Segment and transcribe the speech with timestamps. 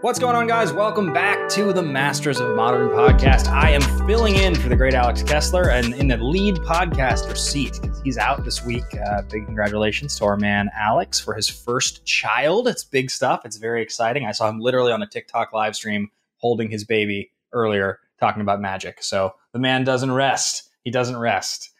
[0.00, 0.72] What's going on, guys?
[0.72, 3.48] Welcome back to the Masters of Modern podcast.
[3.48, 7.80] I am filling in for the great Alex Kessler and in the lead podcaster seat
[7.82, 8.84] because he's out this week.
[9.04, 12.68] Uh, big congratulations to our man Alex for his first child.
[12.68, 13.42] It's big stuff.
[13.44, 14.24] It's very exciting.
[14.24, 18.60] I saw him literally on a TikTok live stream holding his baby earlier, talking about
[18.60, 19.02] magic.
[19.02, 20.70] So the man doesn't rest.
[20.84, 21.72] He doesn't rest.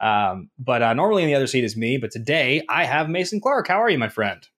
[0.00, 1.98] Um, but uh, normally in the other seat is me.
[1.98, 3.68] But today I have Mason Clark.
[3.68, 4.48] How are you, my friend?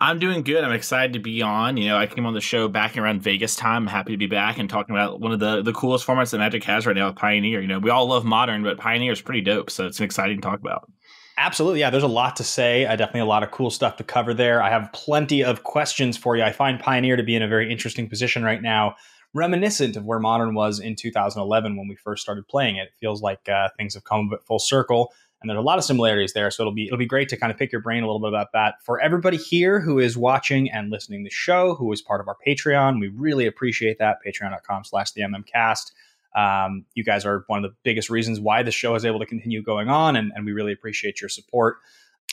[0.00, 0.62] I'm doing good.
[0.62, 1.76] I'm excited to be on.
[1.76, 3.82] You know, I came on the show back around Vegas time.
[3.82, 6.38] I'm happy to be back and talking about one of the, the coolest formats that
[6.38, 7.60] Magic has right now, with Pioneer.
[7.60, 9.70] You know, we all love modern, but Pioneer is pretty dope.
[9.70, 10.88] So it's an exciting talk about.
[11.36, 11.80] Absolutely.
[11.80, 12.84] Yeah, there's a lot to say.
[12.84, 14.62] Uh, definitely a lot of cool stuff to cover there.
[14.62, 16.44] I have plenty of questions for you.
[16.44, 18.94] I find Pioneer to be in a very interesting position right now,
[19.34, 22.88] reminiscent of where Modern was in 2011 when we first started playing it.
[22.88, 25.78] It feels like uh, things have come a bit full circle and there's a lot
[25.78, 26.50] of similarities there.
[26.50, 28.28] So it'll be it'll be great to kind of pick your brain a little bit
[28.28, 28.82] about that.
[28.84, 32.28] For everybody here who is watching and listening to the show, who is part of
[32.28, 34.18] our Patreon, we really appreciate that.
[34.26, 35.92] Patreon.com slash the MMcast.
[36.36, 39.26] Um, you guys are one of the biggest reasons why the show is able to
[39.26, 41.78] continue going on, and, and we really appreciate your support.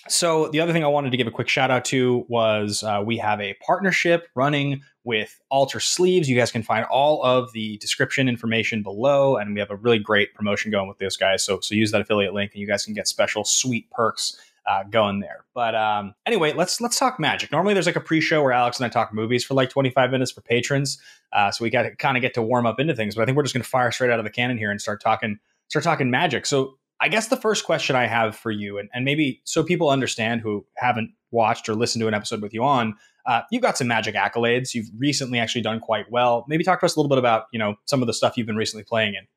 [0.08, 3.02] So the other thing I wanted to give a quick shout out to was uh,
[3.04, 6.28] we have a partnership running with Alter Sleeves.
[6.28, 10.00] You guys can find all of the description information below, and we have a really
[10.00, 11.44] great promotion going with those guys.
[11.44, 14.84] So so use that affiliate link, and you guys can get special sweet perks uh,
[14.84, 15.46] going there.
[15.54, 17.52] But um, anyway, let's let's talk magic.
[17.52, 20.32] Normally, there's like a pre-show where Alex and I talk movies for like 25 minutes
[20.32, 21.00] for patrons,
[21.32, 23.16] uh, so we got to kind of get to warm up into things.
[23.16, 24.82] But I think we're just going to fire straight out of the cannon here and
[24.82, 26.46] start talking start talking magic.
[26.46, 29.90] So I guess the first question I have for you, and, and maybe so people
[29.90, 33.78] understand who haven't watched or listened to an episode with you on, uh, you've got
[33.78, 34.74] some magic accolades.
[34.74, 36.46] You've recently actually done quite well.
[36.48, 38.48] Maybe talk to us a little bit about you know some of the stuff you've
[38.48, 39.28] been recently playing in.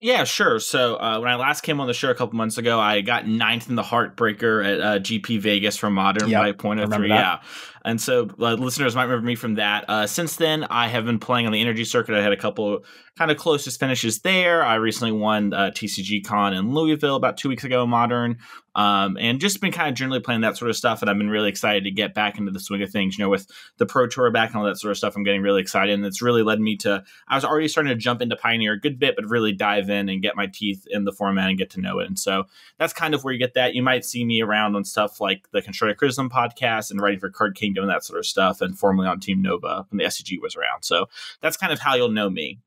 [0.00, 0.60] Yeah, sure.
[0.60, 3.26] So uh, when I last came on the show a couple months ago, I got
[3.26, 7.08] ninth in the Heartbreaker at uh, GP Vegas for Modern yep, by point of three.
[7.08, 7.42] That.
[7.42, 7.48] Yeah,
[7.84, 9.84] and so uh, listeners might remember me from that.
[9.88, 12.14] Uh, since then, I have been playing on the NRG Circuit.
[12.14, 12.84] I had a couple
[13.18, 14.64] kind of closest finishes there.
[14.64, 18.38] I recently won uh, TCG Con in Louisville about two weeks ago, Modern,
[18.76, 21.02] um, and just been kind of generally playing that sort of stuff.
[21.02, 23.18] And I've been really excited to get back into the swing of things.
[23.18, 25.42] You know, with the Pro Tour back and all that sort of stuff, I'm getting
[25.42, 27.02] really excited, and it's really led me to.
[27.26, 30.08] I was already starting to jump into Pioneer a good bit, but really dive in
[30.08, 32.06] and get my teeth in the format and get to know it.
[32.06, 32.44] And so
[32.78, 33.74] that's kind of where you get that.
[33.74, 37.30] You might see me around on stuff like the Constructed Criticism podcast and writing for
[37.30, 40.40] Card Kingdom and that sort of stuff, and formerly on Team Nova when the SCG
[40.40, 40.84] was around.
[40.84, 41.06] So
[41.40, 42.60] that's kind of how you'll know me.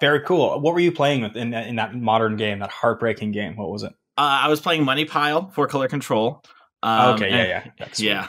[0.00, 0.60] Very cool.
[0.60, 3.56] What were you playing with in, in that modern game, that heartbreaking game?
[3.56, 3.92] What was it?
[4.18, 6.42] Uh, I was playing Money Pile four color control.
[6.82, 8.28] Um, okay, yeah, yeah, That's yeah.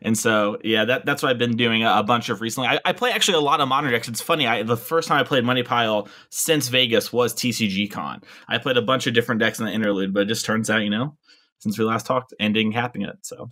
[0.00, 2.68] And so, yeah, that, that's what I've been doing a, a bunch of recently.
[2.68, 4.08] I, I, play actually a lot of modern decks.
[4.08, 4.46] It's funny.
[4.46, 8.22] I, the first time I played Money Pile since Vegas was TCG Con.
[8.48, 10.82] I played a bunch of different decks in the interlude, but it just turns out,
[10.82, 11.16] you know,
[11.58, 13.16] since we last talked, ending happing it.
[13.22, 13.48] So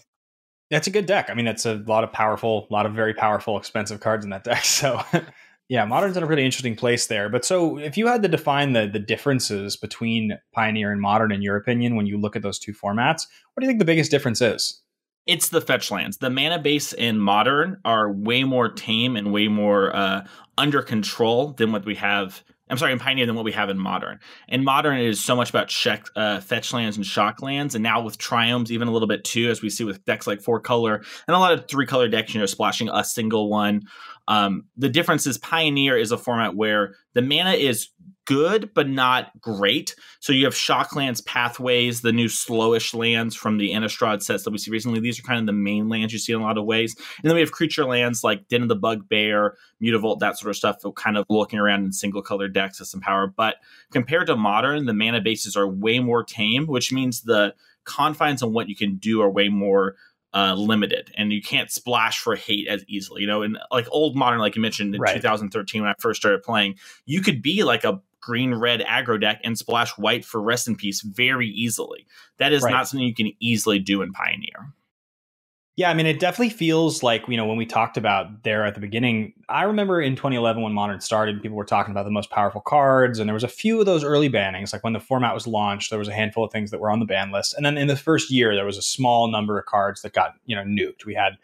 [0.70, 1.28] that's a good deck.
[1.30, 4.30] I mean, that's a lot of powerful, a lot of very powerful, expensive cards in
[4.30, 4.64] that deck.
[4.64, 5.00] So
[5.69, 7.30] Yeah, modern's in a really interesting place there.
[7.30, 11.41] But so, if you had to define the the differences between Pioneer and Modern, in
[11.41, 13.22] your opinion, when you look at those two formats,
[13.54, 14.82] what do you think the biggest difference is?
[15.26, 16.19] It's the fetch lands.
[16.19, 20.26] The mana base in Modern are way more tame and way more uh,
[20.58, 22.44] under control than what we have.
[22.74, 24.18] I'm sorry, in Pioneer than what we have in Modern.
[24.48, 27.82] In Modern, it is so much about check, uh, fetch lands and shock lands, and
[27.82, 30.60] now with triomes, even a little bit too, as we see with decks like four
[30.60, 30.96] color
[31.28, 33.82] and a lot of three color decks, you know, splashing a single one
[34.28, 37.88] um, the difference is Pioneer is a format where the mana is
[38.24, 39.94] good but not great.
[40.20, 44.58] So you have Shocklands Pathways, the new slowish lands from the Innistrad sets that we
[44.58, 45.00] see recently.
[45.00, 46.96] These are kind of the main lands you see in a lot of ways.
[47.22, 50.56] And then we have creature lands like Den of the Bugbear, Mutavault, that sort of
[50.56, 53.26] stuff, kind of looking around in single color decks with some power.
[53.26, 53.56] But
[53.90, 57.54] compared to modern, the mana bases are way more tame, which means the
[57.84, 59.96] confines on what you can do are way more
[60.34, 63.20] uh, limited and you can't splash for hate as easily.
[63.20, 65.14] You know, and like old modern, like you mentioned in right.
[65.14, 66.75] 2013 when I first started playing,
[67.06, 70.76] you could be like a green red aggro deck and splash white for rest in
[70.76, 72.06] peace very easily.
[72.38, 72.71] That is right.
[72.71, 74.73] not something you can easily do in Pioneer.
[75.76, 78.75] Yeah, I mean, it definitely feels like, you know, when we talked about there at
[78.75, 82.31] the beginning, I remember in 2011 when Modern started, people were talking about the most
[82.31, 84.73] powerful cards, and there was a few of those early bannings.
[84.73, 87.00] Like when the format was launched, there was a handful of things that were on
[87.00, 87.55] the ban list.
[87.55, 90.35] And then in the first year, there was a small number of cards that got,
[90.47, 91.06] you know, nuked.
[91.06, 91.38] We had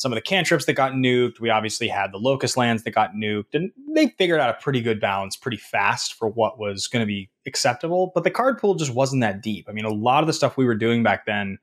[0.00, 1.40] some of the cantrips that got nuked.
[1.40, 4.80] We obviously had the locust lands that got nuked, and they figured out a pretty
[4.80, 8.10] good balance pretty fast for what was going to be acceptable.
[8.14, 9.66] But the card pool just wasn't that deep.
[9.68, 11.58] I mean, a lot of the stuff we were doing back then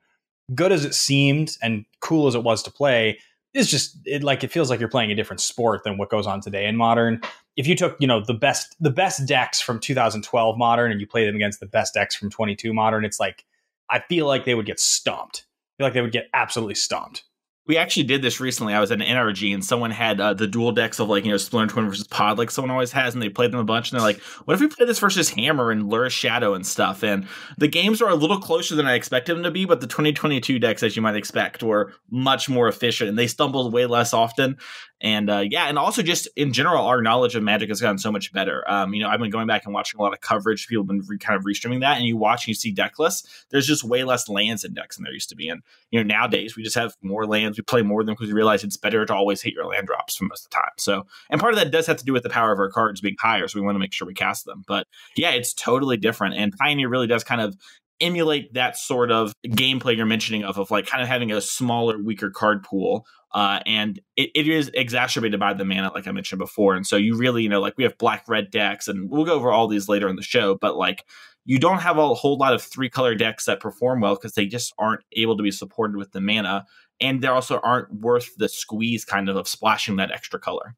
[0.54, 3.18] good as it seemed and cool as it was to play
[3.54, 6.26] is just it like it feels like you're playing a different sport than what goes
[6.26, 7.20] on today in modern
[7.56, 11.06] if you took you know the best the best decks from 2012 modern and you
[11.06, 13.44] play them against the best decks from 22 modern it's like
[13.90, 17.24] i feel like they would get stomped I feel like they would get absolutely stomped
[17.68, 18.72] we actually did this recently.
[18.72, 21.30] I was at an NRG and someone had uh, the dual decks of like, you
[21.30, 23.92] know, Splinter Twin versus Pod, like someone always has, and they played them a bunch.
[23.92, 27.04] And they're like, what if we play this versus Hammer and Lure Shadow and stuff?
[27.04, 27.28] And
[27.58, 30.58] the games are a little closer than I expected them to be, but the 2022
[30.58, 34.56] decks, as you might expect, were much more efficient and they stumbled way less often.
[35.00, 38.10] And uh, yeah, and also just in general, our knowledge of Magic has gotten so
[38.10, 38.68] much better.
[38.68, 40.66] Um, you know, I've been going back and watching a lot of coverage.
[40.66, 42.98] People have been re- kind of restreaming that, and you watch and you see deck
[42.98, 43.46] lists.
[43.50, 45.48] There's just way less lands in decks than there used to be.
[45.48, 47.58] And you know, nowadays we just have more lands.
[47.58, 49.86] We play more of them because we realize it's better to always hit your land
[49.86, 50.72] drops for most of the time.
[50.78, 53.00] So, and part of that does have to do with the power of our cards
[53.00, 53.46] being higher.
[53.46, 54.64] So we want to make sure we cast them.
[54.66, 56.34] But yeah, it's totally different.
[56.34, 57.56] And Pioneer really does kind of
[58.00, 62.02] emulate that sort of gameplay you're mentioning of of like kind of having a smaller,
[62.02, 63.06] weaker card pool.
[63.32, 66.74] Uh, and it, it is exacerbated by the mana, like I mentioned before.
[66.74, 69.34] And so you really, you know, like we have black red decks, and we'll go
[69.34, 71.04] over all these later in the show, but like
[71.44, 74.46] you don't have a whole lot of three color decks that perform well because they
[74.46, 76.66] just aren't able to be supported with the mana.
[77.00, 80.74] And they also aren't worth the squeeze kind of of splashing that extra color.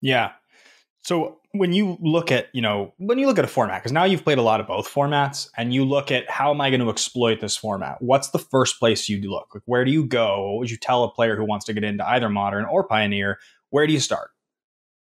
[0.00, 0.32] Yeah.
[1.02, 4.04] So when you look at, you know, when you look at a format, because now
[4.04, 6.80] you've played a lot of both formats, and you look at how am I going
[6.80, 8.00] to exploit this format?
[8.00, 9.54] What's the first place you look?
[9.54, 10.50] Like, where do you go?
[10.52, 13.38] What would you tell a player who wants to get into either modern or pioneer?
[13.70, 14.30] Where do you start?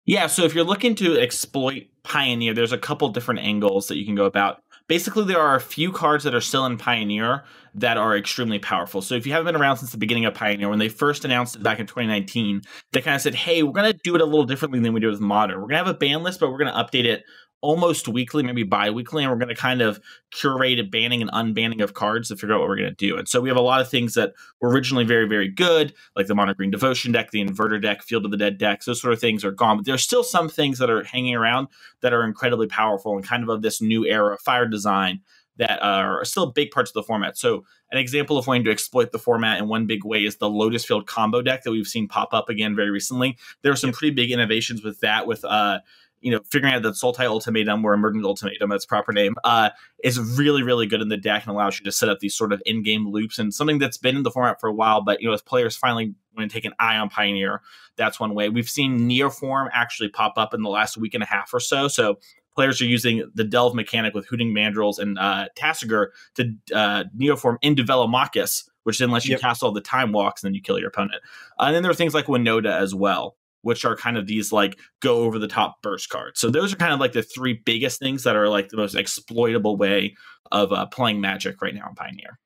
[0.05, 4.05] Yeah, so if you're looking to exploit Pioneer, there's a couple different angles that you
[4.05, 7.95] can go about basically there are a few cards that are still in Pioneer that
[7.95, 9.01] are extremely powerful.
[9.01, 11.55] So if you haven't been around since the beginning of Pioneer, when they first announced
[11.55, 12.61] it back in 2019,
[12.91, 14.99] they kind of said, "Hey, we're going to do it a little differently than we
[14.99, 15.61] do with Modern.
[15.61, 17.23] We're going to have a ban list, but we're going to update it
[17.61, 19.99] almost weekly, maybe bi-weekly, and we're going to kind of
[20.31, 23.17] curate a banning and unbanning of cards to figure out what we're going to do.
[23.17, 26.27] And so we have a lot of things that were originally very, very good, like
[26.27, 28.85] the Mono Green Devotion deck, the Inverter deck, Field of the Dead decks.
[28.85, 31.67] Those sort of things are gone, but there's still some things that are hanging around
[32.01, 35.21] that are incredibly powerful and kind of of this new era fire design
[35.57, 37.37] that are still big parts of the format.
[37.37, 40.49] So, an example of wanting to exploit the format in one big way is the
[40.49, 43.37] Lotus Field combo deck that we've seen pop up again very recently.
[43.61, 45.79] There are some pretty big innovations with that, with uh,
[46.21, 49.71] you know, figuring out that Sultai Ultimatum or Emergent Ultimatum, that's proper name, uh,
[50.03, 52.53] is really, really good in the deck and allows you to set up these sort
[52.53, 55.27] of in-game loops and something that's been in the format for a while, but you
[55.27, 57.61] know, as players finally want to take an eye on Pioneer,
[57.97, 58.49] that's one way.
[58.49, 61.87] We've seen Neoform actually pop up in the last week and a half or so.
[61.87, 62.19] So
[62.53, 67.57] players are using the delve mechanic with Hooting Mandrills and uh, Tasigur to uh, Neoform
[67.61, 69.41] into Velomachus, which then lets you yep.
[69.41, 71.21] cast all the time walks and then you kill your opponent.
[71.59, 74.51] Uh, and then there are things like Winota as well which are kind of these
[74.51, 76.39] like go over the top burst cards.
[76.39, 78.95] So those are kind of like the three biggest things that are like the most
[78.95, 80.15] exploitable way
[80.51, 82.39] of uh, playing Magic right now in Pioneer.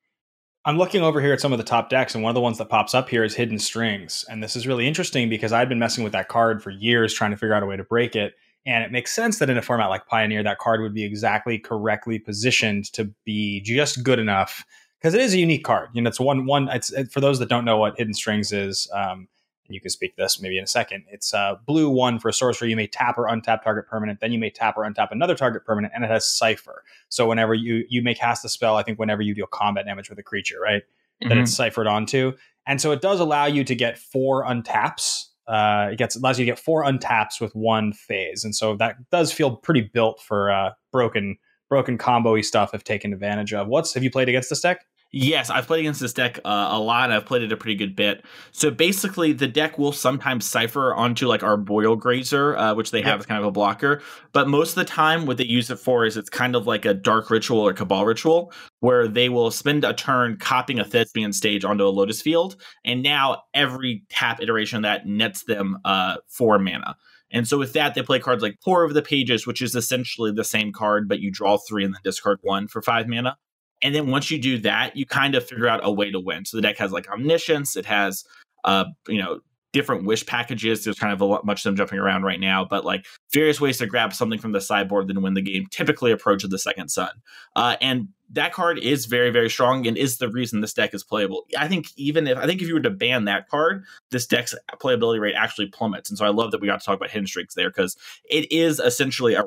[0.67, 2.57] I'm looking over here at some of the top decks, and one of the ones
[2.57, 4.25] that pops up here is Hidden Strings.
[4.29, 7.29] And this is really interesting because I've been messing with that card for years trying
[7.31, 8.33] to figure out a way to break it.
[8.65, 11.59] And it makes sense that in a format like Pioneer, that card would be exactly
[11.59, 14.65] correctly positioned to be just good enough
[14.99, 15.89] because it is a unique card.
[15.93, 16.67] You know, it's one one.
[16.69, 18.89] It's it, for those that don't know what Hidden Strings is.
[18.91, 19.27] Um,
[19.67, 21.05] and you can speak this maybe in a second.
[21.09, 22.69] It's uh, blue one for a sorcery.
[22.69, 24.19] You may tap or untap target permanent.
[24.19, 26.83] Then you may tap or untap another target permanent, and it has cipher.
[27.09, 30.09] So whenever you you may cast a spell, I think whenever you deal combat damage
[30.09, 31.29] with a creature, right, mm-hmm.
[31.29, 32.33] that it's ciphered onto,
[32.67, 35.25] and so it does allow you to get four untaps.
[35.47, 38.95] Uh, it gets allows you to get four untaps with one phase, and so that
[39.11, 41.37] does feel pretty built for uh, broken
[41.69, 42.73] broken combo stuff.
[42.73, 43.67] If taken advantage of.
[43.67, 44.85] What's have you played against this deck?
[45.17, 47.09] Yes, I've played against this deck uh, a lot.
[47.09, 48.25] I've played it a pretty good bit.
[48.51, 53.07] So basically, the deck will sometimes cipher onto like Arboreal Grazer, uh, which they yep.
[53.07, 54.01] have as kind of a blocker.
[54.33, 56.83] But most of the time, what they use it for is it's kind of like
[56.83, 61.31] a Dark Ritual or Cabal Ritual, where they will spend a turn copying a Thespian
[61.31, 66.17] stage onto a Lotus Field, and now every tap iteration of that nets them uh,
[66.27, 66.97] four mana.
[67.31, 70.33] And so with that, they play cards like Pore Over the Pages, which is essentially
[70.33, 73.37] the same card, but you draw three and then discard one for five mana.
[73.85, 76.43] And then once you do that, you kind of figure out a way to win.
[76.43, 78.23] So the deck has like omniscience, it has
[78.63, 79.41] uh, you know,
[79.73, 80.83] different wish packages.
[80.83, 83.61] There's kind of a lot much of them jumping around right now, but like various
[83.61, 85.67] ways to grab something from the sideboard then win the game.
[85.69, 87.11] Typically, approach of the second sun,
[87.55, 91.03] uh, and that card is very very strong and is the reason this deck is
[91.03, 91.45] playable.
[91.55, 94.55] I think even if I think if you were to ban that card, this deck's
[94.81, 96.09] playability rate actually plummets.
[96.09, 97.95] And so I love that we got to talk about hidden strings there because
[98.31, 99.43] it is essentially a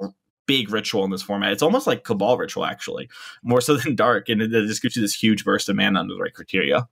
[0.48, 1.52] big ritual in this format.
[1.52, 3.08] It's almost like Cabal ritual actually,
[3.44, 6.00] more so than Dark, and it, it just gives you this huge burst of mana
[6.00, 6.88] under the right criteria.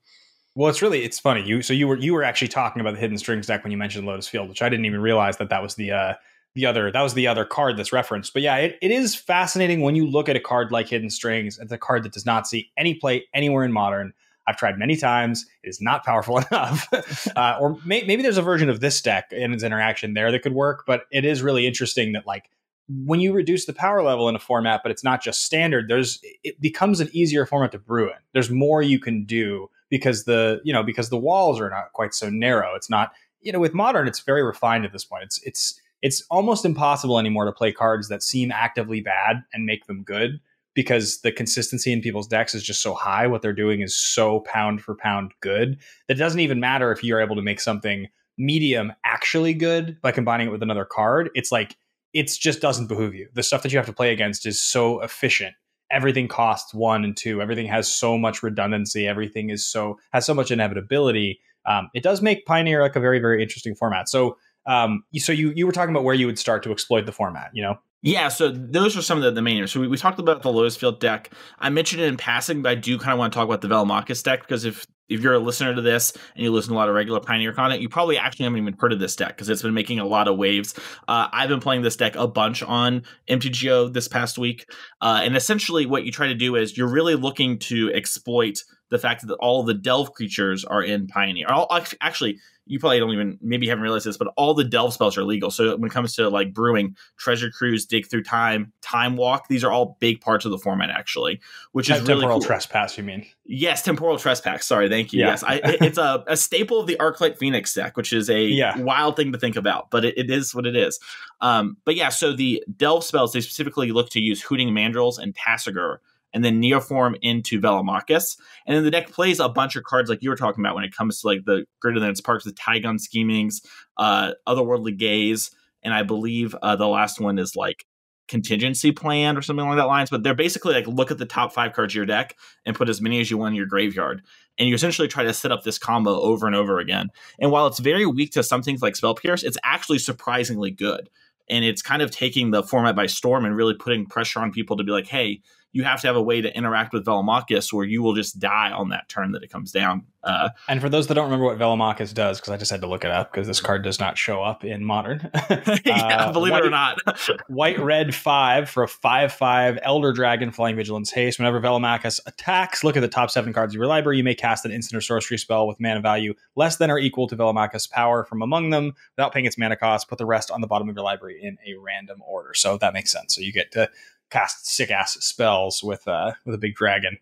[0.55, 1.43] Well, it's really it's funny.
[1.43, 3.77] You so you were you were actually talking about the hidden strings deck when you
[3.77, 6.15] mentioned Lotus Field, which I didn't even realize that that was the uh,
[6.55, 8.33] the other that was the other card that's referenced.
[8.33, 11.59] But yeah, it, it is fascinating when you look at a card like Hidden Strings.
[11.59, 14.15] It's a card that does not see any play anywhere in Modern.
[14.49, 15.45] I've tried many times.
[15.63, 16.89] It is not powerful enough.
[17.37, 20.43] uh, or may, maybe there's a version of this deck and its interaction there that
[20.43, 20.85] could work.
[20.87, 22.49] But it is really interesting that like
[22.88, 25.88] when you reduce the power level in a format, but it's not just standard.
[25.88, 28.19] There's it becomes an easier format to brew in.
[28.33, 32.14] There's more you can do because the you know because the walls are not quite
[32.14, 32.75] so narrow.
[32.75, 35.25] It's not you know with modern it's very refined at this point.
[35.25, 39.87] It's it's it's almost impossible anymore to play cards that seem actively bad and make
[39.87, 40.40] them good
[40.75, 43.26] because the consistency in people's decks is just so high.
[43.26, 47.02] What they're doing is so pound for pound good that it doesn't even matter if
[47.02, 51.31] you're able to make something medium actually good by combining it with another card.
[51.35, 51.76] It's like
[52.17, 53.29] it just doesn't behoove you.
[53.35, 55.55] The stuff that you have to play against is so efficient
[55.91, 57.41] everything costs one and two.
[57.41, 59.07] Everything has so much redundancy.
[59.07, 61.41] Everything is so has so much inevitability.
[61.65, 64.09] Um, it does make Pioneer like a very very interesting format.
[64.09, 67.13] So um, so you you were talking about where you would start to exploit the
[67.13, 67.51] format.
[67.53, 67.79] You know.
[68.03, 69.73] Yeah, so those are some of the, the main areas.
[69.73, 71.33] So we, we talked about the Lotus Field deck.
[71.59, 73.69] I mentioned it in passing, but I do kind of want to talk about the
[73.69, 76.79] Velomachus deck because if if you're a listener to this and you listen to a
[76.79, 79.49] lot of regular Pioneer content, you probably actually haven't even heard of this deck because
[79.49, 80.75] it's been making a lot of waves.
[81.09, 84.69] Uh, I've been playing this deck a bunch on MTGO this past week.
[85.01, 88.99] Uh, and essentially, what you try to do is you're really looking to exploit the
[88.99, 91.49] fact that all the delve creatures are in Pioneer.
[91.49, 91.69] All,
[92.01, 95.23] actually, you probably don't even maybe haven't realized this, but all the delve spells are
[95.23, 95.51] legal.
[95.51, 99.63] So when it comes to like brewing, treasure cruise, dig through time, time walk, these
[99.63, 101.41] are all big parts of the format actually,
[101.73, 102.47] which is really temporal cool.
[102.47, 102.99] trespass.
[102.99, 103.25] You mean?
[103.45, 104.67] Yes, temporal trespass.
[104.67, 105.21] Sorry, thank you.
[105.21, 105.29] Yeah.
[105.29, 108.77] Yes, I, it's a, a staple of the Arclight Phoenix deck, which is a yeah.
[108.81, 110.99] wild thing to think about, but it, it is what it is.
[111.41, 115.35] Um, but yeah, so the delve spells they specifically look to use Hooting Mandrills and
[115.35, 115.99] Tasigur
[116.37, 118.37] and then Neoform into Velomachus.
[118.66, 120.85] And then the deck plays a bunch of cards like you were talking about when
[120.85, 123.62] it comes to like the greater than its sparks, the Tygun schemings,
[123.97, 125.50] uh, otherworldly gaze,
[125.83, 127.87] and I believe uh, the last one is like
[128.28, 130.11] contingency plan or something along that lines.
[130.11, 132.90] But they're basically like look at the top five cards of your deck and put
[132.90, 134.21] as many as you want in your graveyard.
[134.59, 137.09] And you essentially try to set up this combo over and over again.
[137.38, 141.09] And while it's very weak to some things like Spell Pierce, it's actually surprisingly good.
[141.49, 144.76] And it's kind of taking the format by storm and really putting pressure on people
[144.76, 145.40] to be like, hey,
[145.76, 148.71] you have to have a way to interact with Velomachus or you will just die
[148.71, 150.06] on that turn that it comes down.
[150.25, 152.87] Uh, and for those that don't remember what Velomachus does, because I just had to
[152.87, 155.30] look it up because this card does not show up in modern.
[155.85, 156.99] yeah, uh, believe white, it or not.
[157.49, 161.38] white, red, five for a 5 5 Elder Dragon, Flying Vigilance Haste.
[161.38, 164.16] Whenever Velomachus attacks, look at the top seven cards of your library.
[164.16, 167.28] You may cast an instant or sorcery spell with mana value less than or equal
[167.28, 170.09] to Velomachus' power from among them without paying its mana cost.
[170.09, 172.54] Put the rest on the bottom of your library in a random order.
[172.54, 173.35] So that makes sense.
[173.35, 173.90] So you get to
[174.30, 177.18] cast sick ass spells with uh with a big dragon.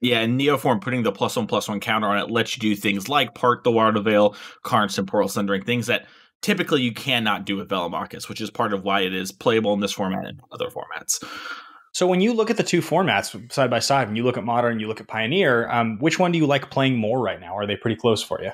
[0.00, 2.76] Yeah, and Neoform putting the plus one plus one counter on it lets you do
[2.76, 6.06] things like Part the Water Veil, Karn's Temporal Sundering, things that
[6.42, 9.80] typically you cannot do with Velomachus, which is part of why it is playable in
[9.80, 11.24] this format and other formats.
[11.92, 14.44] So when you look at the two formats side by side, when you look at
[14.44, 17.40] Modern and you look at Pioneer, um, which one do you like playing more right
[17.40, 17.56] now?
[17.56, 18.50] Are they pretty close for you?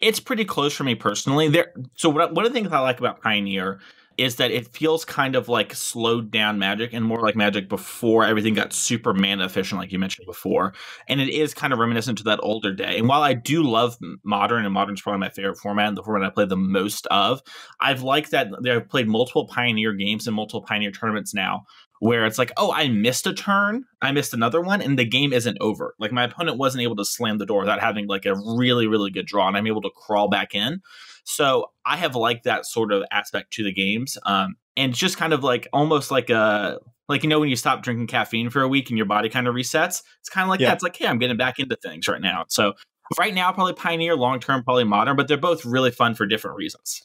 [0.00, 1.48] It's pretty close for me personally.
[1.48, 1.72] There.
[1.94, 3.80] So what, one of the things I like about Pioneer
[4.16, 8.24] is that it feels kind of like slowed down magic and more like magic before
[8.24, 10.74] everything got super mana efficient like you mentioned before.
[11.08, 12.98] And it is kind of reminiscent to that older day.
[12.98, 16.02] And while i do love modern and modern is probably my favorite format and the
[16.02, 17.42] format i play the most of
[17.80, 21.64] i've liked that i've played multiple pioneer games and multiple pioneer tournaments now
[22.00, 25.32] where it's like, oh, I missed a turn, I missed another one, and the game
[25.32, 25.94] isn't over.
[25.98, 29.10] Like my opponent wasn't able to slam the door without having like a really, really
[29.10, 30.80] good draw, and I'm able to crawl back in.
[31.24, 34.18] So I have liked that sort of aspect to the games.
[34.26, 37.82] Um, and just kind of like almost like a like you know when you stop
[37.82, 40.02] drinking caffeine for a week and your body kind of resets.
[40.20, 40.68] It's kind of like yeah.
[40.68, 40.74] that.
[40.74, 42.44] It's like, hey, I'm getting back into things right now.
[42.48, 42.74] So
[43.18, 46.56] right now, probably Pioneer, long term, probably Modern, but they're both really fun for different
[46.56, 47.02] reasons.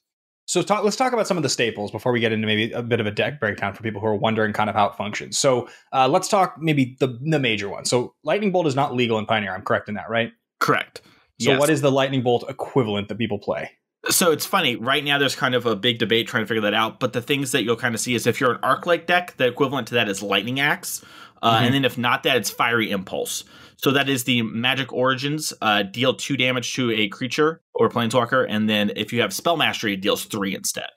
[0.50, 2.82] So talk, let's talk about some of the staples before we get into maybe a
[2.82, 5.38] bit of a deck breakdown for people who are wondering kind of how it functions.
[5.38, 7.86] So uh, let's talk maybe the, the major one.
[7.86, 9.54] So Lightning Bolt is not legal in Pioneer.
[9.54, 10.32] I'm correct in that, right?
[10.60, 11.02] Correct.
[11.40, 11.60] So yes.
[11.60, 13.70] what is the Lightning Bolt equivalent that people play?
[14.10, 14.76] So it's funny.
[14.76, 17.00] Right now, there's kind of a big debate trying to figure that out.
[17.00, 19.46] But the things that you'll kind of see is if you're an Arclight deck, the
[19.46, 21.06] equivalent to that is Lightning Axe.
[21.44, 21.66] Uh, mm-hmm.
[21.66, 23.44] And then if not that, it's Fiery Impulse.
[23.82, 25.54] So that is the Magic Origins.
[25.62, 29.56] Uh, deal two damage to a creature or Planeswalker, and then if you have Spell
[29.56, 30.90] Mastery, it deals three instead.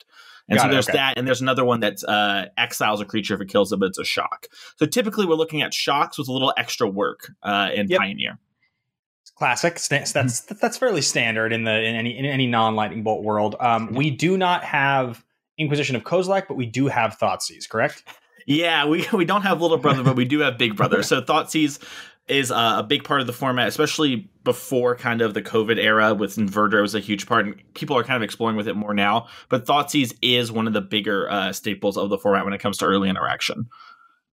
[0.49, 0.97] And Got so there's okay.
[0.97, 3.85] that, and there's another one that uh, exiles a creature if it kills it, but
[3.85, 4.47] it's a shock.
[4.75, 8.01] So typically, we're looking at shocks with a little extra work uh, in yep.
[8.01, 8.37] Pioneer.
[9.37, 9.75] Classic.
[9.75, 10.55] That's mm-hmm.
[10.61, 13.55] that's fairly standard in the in any in any non lightning bolt world.
[13.59, 15.23] Um, we do not have
[15.57, 17.69] Inquisition of Kozilek, but we do have Thoughtseize.
[17.69, 18.03] Correct?
[18.45, 21.01] Yeah, we we don't have Little Brother, but we do have Big Brother.
[21.03, 21.81] So Thoughtseize
[22.27, 26.13] is uh, a big part of the format, especially before kind of the COVID era
[26.13, 28.93] with Inverter was a huge part, and people are kind of exploring with it more
[28.93, 29.27] now.
[29.49, 32.77] But Thoughtseize is one of the bigger uh, staples of the format when it comes
[32.77, 33.67] to early interaction.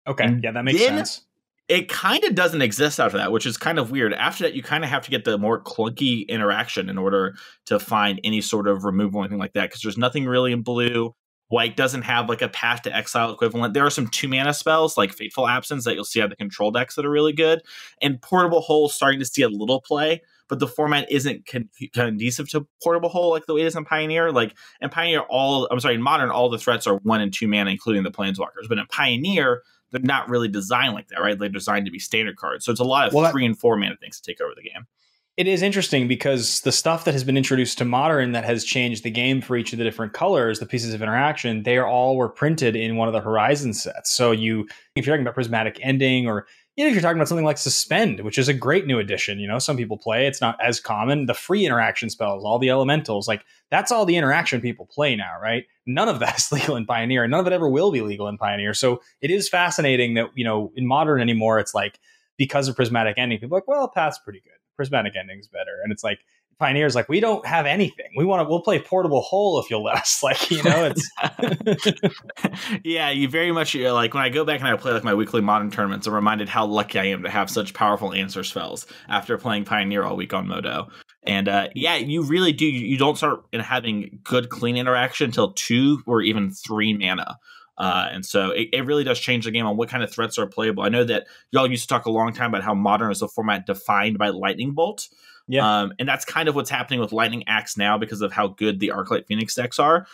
[0.07, 1.27] Okay, and yeah, that makes sense.
[1.67, 4.13] It kind of doesn't exist after that, which is kind of weird.
[4.13, 7.37] After that, you kind of have to get the more clunky interaction in order
[7.67, 10.61] to find any sort of removal or anything like that, because there's nothing really in
[10.61, 11.15] blue.
[11.55, 13.75] White doesn't have like a path to exile equivalent.
[13.75, 16.73] There are some two mana spells like Fateful Absence that you'll see on the control
[16.73, 17.63] decks that are really good,
[18.03, 22.49] and Portable Hole starting to see a little play, but the format isn't con- conducive
[22.51, 24.33] to Portable Hole like the way it is in Pioneer.
[24.33, 27.47] Like in Pioneer, all I'm sorry, in Modern, all the threats are one and two
[27.47, 31.39] mana, including the Planeswalkers, but in Pioneer, they're not really designed like that, right?
[31.39, 33.59] They're designed to be standard cards, so it's a lot of well, three that- and
[33.59, 34.87] four mana things to take over the game
[35.37, 39.03] it is interesting because the stuff that has been introduced to modern that has changed
[39.03, 42.17] the game for each of the different colors, the pieces of interaction, they are all
[42.17, 44.13] were printed in one of the Horizon sets.
[44.13, 47.45] So you, if you're talking about prismatic ending, or know, if you're talking about something
[47.45, 50.27] like suspend, which is a great new addition, you know, some people play.
[50.27, 51.27] It's not as common.
[51.27, 55.37] The free interaction spells, all the elementals, like that's all the interaction people play now,
[55.41, 55.65] right?
[55.87, 58.29] None of that is legal in Pioneer, and none of it ever will be legal
[58.29, 58.75] in Pioneer.
[58.75, 61.99] So it is fascinating that you know in modern anymore, it's like
[62.37, 65.81] because of prismatic ending, people are like, well, path's pretty good prismatic ending's better.
[65.83, 66.21] And it's like
[66.59, 68.07] Pioneer's like, we don't have anything.
[68.17, 70.13] We want to we'll play portable hole if you'll let us.
[70.25, 71.11] Like, you know, it's
[72.85, 75.05] Yeah, you very much you know, like when I go back and I play like
[75.05, 78.43] my weekly modern tournaments, I'm reminded how lucky I am to have such powerful answer
[78.43, 80.89] spells after playing Pioneer all week on Modo.
[81.27, 82.67] And uh, yeah, you really do.
[82.67, 87.39] You don't start having good clean interaction until two or even three mana.
[87.77, 90.39] Uh, and so it, it, really does change the game on what kind of threats
[90.39, 90.85] are playable.
[90.85, 93.27] I know that y'all used to talk a long time about how modern is a
[93.27, 95.09] format defined by Lightning Bolt.
[95.49, 95.81] Yeah.
[95.81, 98.79] Um, and that's kind of what's happening with Lightning Axe now because of how good
[98.79, 100.07] the Arclight Phoenix decks are.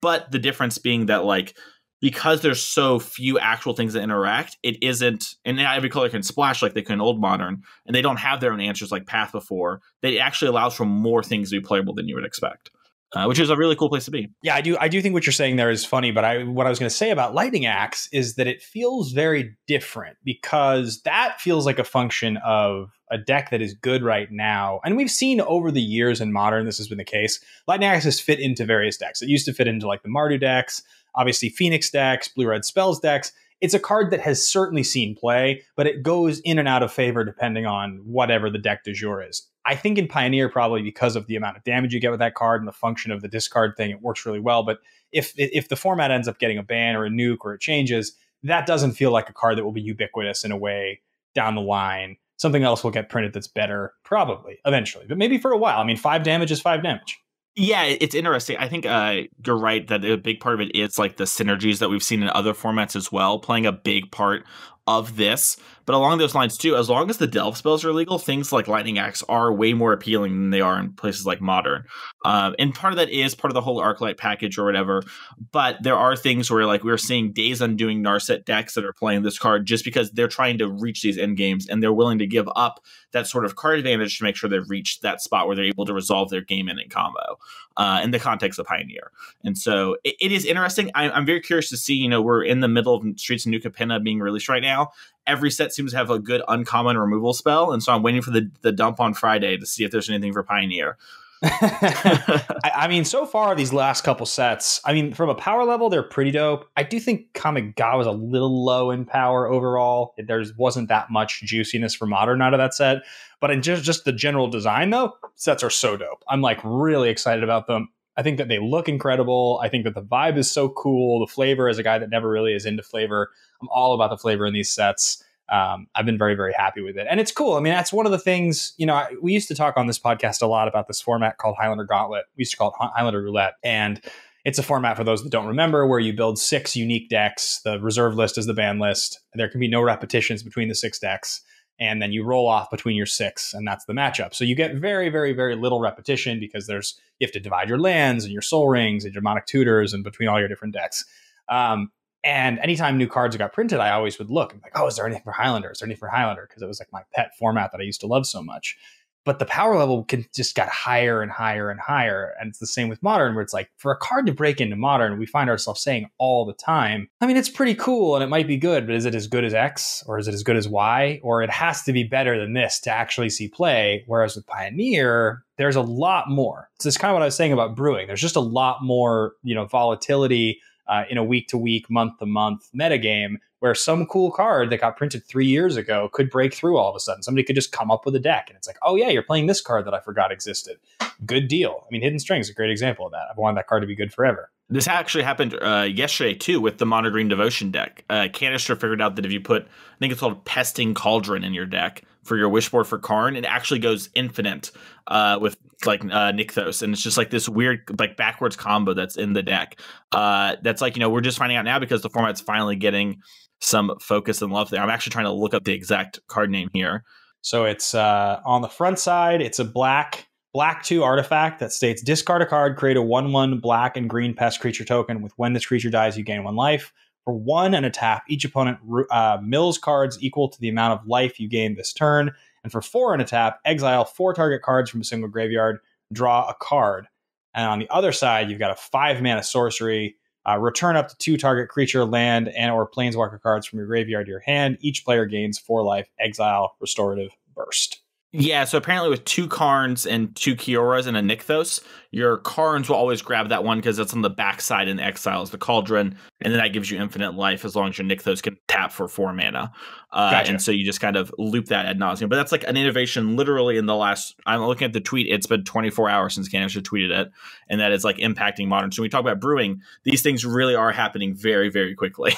[0.00, 1.56] But the difference being that, like,
[2.02, 6.60] because there's so few actual things that interact, it isn't, and every color can splash
[6.60, 9.80] like they can old modern, and they don't have their own answers like Path before.
[10.02, 12.70] That actually allows for more things to be playable than you would expect
[13.14, 14.30] uh, which is a really cool place to be.
[14.42, 14.76] Yeah, I do.
[14.78, 16.88] I do think what you're saying there is funny, but I what I was going
[16.88, 21.78] to say about Lightning Axe is that it feels very different because that feels like
[21.78, 25.82] a function of a deck that is good right now, and we've seen over the
[25.82, 27.38] years in Modern this has been the case.
[27.68, 29.20] Lightning Axe has fit into various decks.
[29.20, 30.82] It used to fit into like the Mardu decks,
[31.14, 33.32] obviously Phoenix decks, Blue Red Spells decks.
[33.60, 36.92] It's a card that has certainly seen play, but it goes in and out of
[36.92, 39.46] favor depending on whatever the deck du jour is.
[39.64, 42.34] I think in Pioneer, probably because of the amount of damage you get with that
[42.34, 44.64] card and the function of the discard thing, it works really well.
[44.64, 44.78] But
[45.12, 48.16] if if the format ends up getting a ban or a nuke or it changes,
[48.42, 51.00] that doesn't feel like a card that will be ubiquitous in a way
[51.34, 52.16] down the line.
[52.38, 55.78] Something else will get printed that's better, probably eventually, but maybe for a while.
[55.78, 57.20] I mean, five damage is five damage.
[57.54, 58.56] Yeah, it's interesting.
[58.58, 61.80] I think uh, you're right that a big part of it is like the synergies
[61.80, 64.44] that we've seen in other formats as well, playing a big part
[64.86, 65.58] of this.
[65.84, 68.68] But along those lines too, as long as the delve spells are legal, things like
[68.68, 71.84] Lightning Axe are way more appealing than they are in places like Modern.
[72.24, 75.02] Uh, and part of that is part of the whole Arclight package or whatever.
[75.50, 79.22] But there are things where like we're seeing Days Undoing Narset decks that are playing
[79.22, 82.26] this card just because they're trying to reach these end games and they're willing to
[82.26, 82.80] give up
[83.12, 85.84] that sort of card advantage to make sure they've reached that spot where they're able
[85.84, 87.38] to resolve their game ending combo
[87.76, 89.10] uh, in the context of Pioneer.
[89.44, 90.90] And so it, it is interesting.
[90.94, 91.94] I, I'm very curious to see.
[91.94, 94.90] You know, we're in the middle of Streets of New Capenna being released right now
[95.26, 98.30] every set seems to have a good uncommon removal spell, and so I'm waiting for
[98.30, 100.98] the the dump on Friday to see if there's anything for Pioneer.
[101.44, 105.90] I, I, mean, so far these last couple sets, I mean, from a power level,
[105.90, 106.68] they're pretty dope.
[106.76, 110.14] I do think Kamigawa was a little low in power overall.
[110.18, 112.98] There wasn't that much juiciness for modern out of that set,
[113.40, 116.22] but in just just the general design, though, sets are so dope.
[116.28, 117.88] I'm like really excited about them.
[118.16, 119.60] I think that they look incredible.
[119.62, 121.20] I think that the vibe is so cool.
[121.20, 124.18] The flavor, as a guy that never really is into flavor, I'm all about the
[124.18, 125.22] flavor in these sets.
[125.50, 127.06] Um, I've been very, very happy with it.
[127.10, 127.54] And it's cool.
[127.54, 129.86] I mean, that's one of the things, you know, I, we used to talk on
[129.86, 132.24] this podcast a lot about this format called Highlander Gauntlet.
[132.36, 133.54] We used to call it Highlander Roulette.
[133.62, 134.00] And
[134.44, 137.60] it's a format for those that don't remember where you build six unique decks.
[137.64, 139.20] The reserve list is the ban list.
[139.34, 141.42] There can be no repetitions between the six decks
[141.78, 144.34] and then you roll off between your six, and that's the matchup.
[144.34, 147.78] So you get very, very, very little repetition because there's you have to divide your
[147.78, 151.04] lands and your Sol Rings and your demonic tutors and between all your different decks.
[151.48, 151.90] Um,
[152.24, 155.06] and anytime new cards got printed, I always would look and like, oh, is there
[155.06, 155.72] anything for Highlander?
[155.72, 156.46] Is there anything for Highlander?
[156.48, 158.76] Because it was like my pet format that I used to love so much.
[159.24, 162.34] But the power level can just got higher and higher and higher.
[162.40, 164.76] And it's the same with modern, where it's like for a card to break into
[164.76, 168.28] modern, we find ourselves saying all the time, I mean, it's pretty cool and it
[168.28, 170.56] might be good, but is it as good as X or is it as good
[170.56, 171.20] as Y?
[171.22, 174.04] Or it has to be better than this to actually see play.
[174.06, 176.68] Whereas with Pioneer, there's a lot more.
[176.80, 178.06] So it's kind of what I was saying about brewing.
[178.06, 182.18] There's just a lot more, you know, volatility uh, in a week to week, month
[182.18, 186.52] to month metagame where some cool card that got printed three years ago could break
[186.52, 187.22] through all of a sudden.
[187.22, 189.46] Somebody could just come up with a deck and it's like, oh yeah, you're playing
[189.46, 190.78] this card that I forgot existed.
[191.24, 191.84] Good deal.
[191.84, 193.28] I mean, Hidden String is a great example of that.
[193.30, 194.50] I've wanted that card to be good forever.
[194.68, 198.04] This actually happened uh, yesterday too with the Mono Green Devotion deck.
[198.10, 201.54] Uh, Kanister figured out that if you put, I think it's called Pestilent Cauldron in
[201.54, 204.70] your deck for your Wishboard for Karn, it actually goes infinite
[205.08, 209.16] uh, with like uh, Nykthos, and it's just like this weird like backwards combo that's
[209.16, 209.80] in the deck.
[210.12, 213.20] Uh, that's like you know we're just finding out now because the format's finally getting
[213.62, 214.82] some focus and love there.
[214.82, 217.04] I'm actually trying to look up the exact card name here.
[217.40, 219.40] So it's uh, on the front side.
[219.40, 223.58] It's a black black two artifact that states discard a card, create a one one
[223.58, 225.22] black and green pest creature token.
[225.22, 226.92] With when this creature dies, you gain one life.
[227.24, 228.78] For one and a tap, each opponent
[229.10, 232.32] uh, mills cards equal to the amount of life you gain this turn.
[232.64, 235.78] And for four and a tap, exile four target cards from a single graveyard,
[236.12, 237.06] draw a card.
[237.54, 240.16] And on the other side, you've got a five mana sorcery
[240.48, 244.26] uh, return up to two target creature, land, and or planeswalker cards from your graveyard
[244.26, 244.78] to your hand.
[244.80, 248.01] Each player gains four life, exile, restorative, burst.
[248.34, 252.96] Yeah, so apparently with two Karns and two Kioras and a Nykthos, your Karns will
[252.96, 256.58] always grab that one because it's on the backside in Exiles, the Cauldron, and then
[256.58, 259.70] that gives you infinite life as long as your Nykthos can tap for four mana.
[260.10, 260.50] Uh, gotcha.
[260.50, 262.30] And so you just kind of loop that ad nauseum.
[262.30, 265.46] But that's like an innovation literally in the last, I'm looking at the tweet, it's
[265.46, 267.30] been 24 hours since Kanister tweeted it,
[267.68, 268.92] and that is like impacting modern.
[268.92, 272.32] So when we talk about brewing, these things really are happening very, very quickly.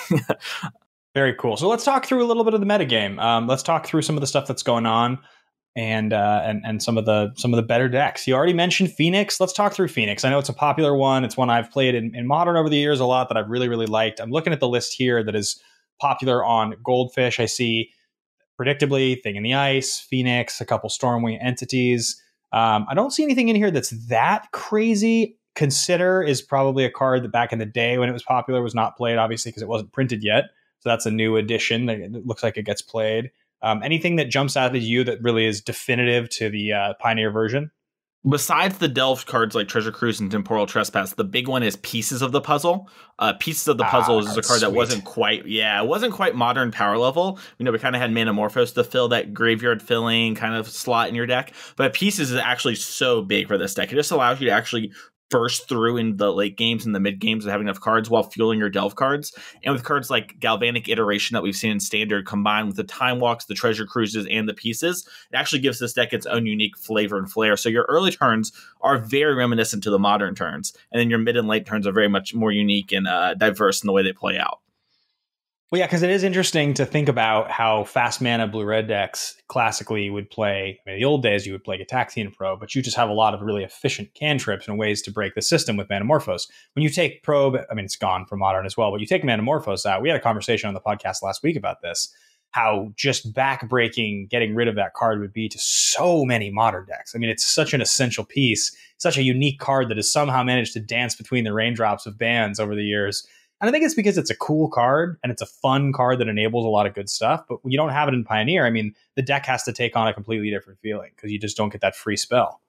[1.15, 1.57] very cool.
[1.57, 3.21] So let's talk through a little bit of the metagame.
[3.23, 5.21] Um, let's talk through some of the stuff that's going on
[5.77, 8.27] and uh, and and some of the some of the better decks.
[8.27, 9.41] You already mentioned Phoenix.
[9.41, 10.25] Let's talk through Phoenix.
[10.25, 11.25] I know it's a popular one.
[11.25, 13.69] It's one I've played in, in Modern over the years a lot that I've really
[13.69, 14.21] really liked.
[14.21, 15.61] I'm looking at the list here that is
[16.01, 17.41] popular on Goldfish.
[17.41, 17.91] I see
[18.61, 22.21] predictably Thing in the Ice, Phoenix, a couple Stormwing entities.
[22.53, 25.37] Um, I don't see anything in here that's that crazy.
[25.57, 28.75] Consider is probably a card that back in the day when it was popular was
[28.75, 30.45] not played, obviously because it wasn't printed yet.
[30.81, 31.89] So that's a new addition.
[31.89, 33.31] It looks like it gets played.
[33.65, 37.31] Um, anything that jumps out at you that really is definitive to the uh, Pioneer
[37.31, 37.71] version?
[38.29, 42.23] Besides the delve cards like Treasure Cruise and Temporal Trespass, the big one is Pieces
[42.23, 42.89] of the Puzzle.
[43.19, 44.61] Uh, Pieces of the Puzzle ah, is a card sweet.
[44.61, 47.39] that wasn't quite, yeah, it wasn't quite modern power level.
[47.59, 51.09] You know, we kind of had Manamorphose to fill that graveyard filling kind of slot
[51.09, 53.93] in your deck, but Pieces is actually so big for this deck.
[53.93, 54.93] It just allows you to actually
[55.35, 58.23] burst through in the late games and the mid games and having enough cards while
[58.23, 59.37] fueling your delve cards.
[59.65, 63.19] And with cards like Galvanic Iteration that we've seen in Standard combined with the Time
[63.19, 66.79] Walks, the Treasure Cruises, and the pieces, it actually gives this deck its own unique
[66.79, 67.57] flavor and flair.
[67.57, 70.73] So your early turns are very reminiscent to the modern turns.
[70.93, 73.83] And then your mid and late turns are very much more unique and uh, diverse
[73.83, 74.61] in the way they play out.
[75.73, 79.35] Well, yeah, because it is interesting to think about how fast mana blue red decks
[79.49, 80.79] classically would play.
[80.87, 83.15] I mean, the old days, you would play Gitaxian Probe, but you just have a
[83.15, 86.49] lot of really efficient cantrips and ways to break the system with Manamorphose.
[86.75, 89.25] When you take Probe, I mean, it's gone from modern as well, but you take
[89.25, 90.03] Manamorphose out.
[90.03, 92.15] We had a conversation on the podcast last week about this.
[92.51, 97.17] How just backbreaking getting rid of that card would be to so many modern decks.
[97.17, 100.75] I mean, it's such an essential piece, such a unique card that has somehow managed
[100.75, 103.27] to dance between the raindrops of bans over the years
[103.61, 106.29] and I think it's because it's a cool card and it's a fun card that
[106.29, 107.45] enables a lot of good stuff.
[107.49, 109.97] But when you don't have it in Pioneer, I mean, the deck has to take
[109.97, 112.61] on a completely different feeling because you just don't get that free spell.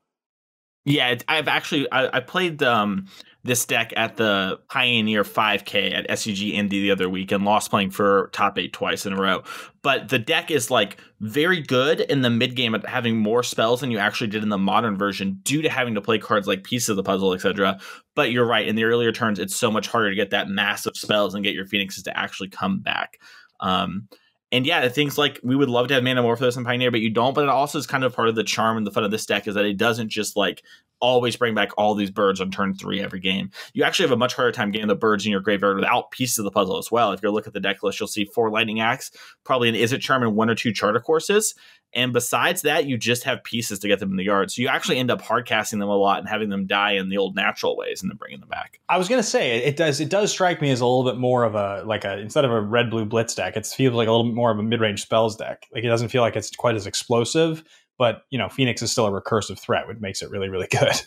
[0.85, 3.07] Yeah, I've actually I, I played um,
[3.45, 7.91] this deck at the Pioneer 5K at SCG Indy the other week and lost playing
[7.91, 9.43] for top eight twice in a row.
[9.83, 13.81] But the deck is like very good in the mid game at having more spells
[13.81, 16.63] than you actually did in the modern version due to having to play cards like
[16.63, 17.79] Piece of the Puzzle, etc.
[18.15, 20.97] But you're right, in the earlier turns, it's so much harder to get that massive
[20.97, 23.19] spells and get your Phoenixes to actually come back.
[23.59, 24.07] Um,
[24.51, 27.35] and yeah, things like we would love to have Manamorphose and Pioneer, but you don't.
[27.35, 29.25] But it also is kind of part of the charm and the fun of this
[29.25, 30.63] deck is that it doesn't just like
[30.99, 33.49] always bring back all these birds on turn three every game.
[33.73, 36.37] You actually have a much harder time getting the birds in your graveyard without pieces
[36.39, 37.11] of the puzzle as well.
[37.11, 39.11] If you look at the deck list, you'll see four Lightning Axe,
[39.43, 41.55] probably an Izzet Charm, and one or two Chart a Courses.
[41.95, 44.51] And besides that, you just have pieces to get them in the yard.
[44.51, 47.07] So you actually end up hard casting them a lot and having them die in
[47.07, 48.81] the old natural ways and then bringing them back.
[48.89, 51.43] I was gonna say it does it does strike me as a little bit more
[51.43, 54.11] of a like a instead of a red blue blitz deck, it feels like a
[54.11, 55.67] little bit more of a mid range spells deck.
[55.73, 57.63] Like it doesn't feel like it's quite as explosive,
[57.97, 61.01] but you know, Phoenix is still a recursive threat, which makes it really, really good.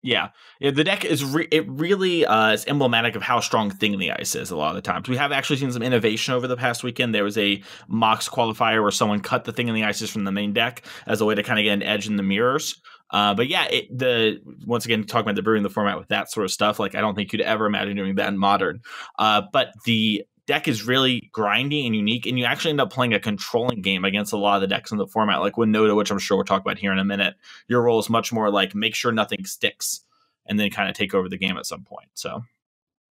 [0.00, 0.28] Yeah,
[0.60, 0.70] yeah.
[0.70, 4.12] The deck is re- it really uh, is emblematic of how strong Thing in the
[4.12, 4.52] Ice is.
[4.52, 7.14] A lot of the times, we have actually seen some innovation over the past weekend.
[7.14, 10.30] There was a Mox qualifier where someone cut the Thing in the Ices from the
[10.30, 12.80] main deck as a way to kind of get an edge in the mirrors.
[13.10, 16.30] Uh, but yeah, it, the once again talking about the brewing the format with that
[16.30, 18.82] sort of stuff, like I don't think you'd ever imagine doing that in modern.
[19.18, 23.12] Uh, but the deck is really grindy and unique, and you actually end up playing
[23.12, 25.40] a controlling game against a lot of the decks in the format.
[25.40, 27.34] Like Winota, which I'm sure we'll talk about here in a minute.
[27.68, 30.00] Your role is much more like make sure nothing sticks,
[30.46, 32.08] and then kind of take over the game at some point.
[32.14, 32.42] So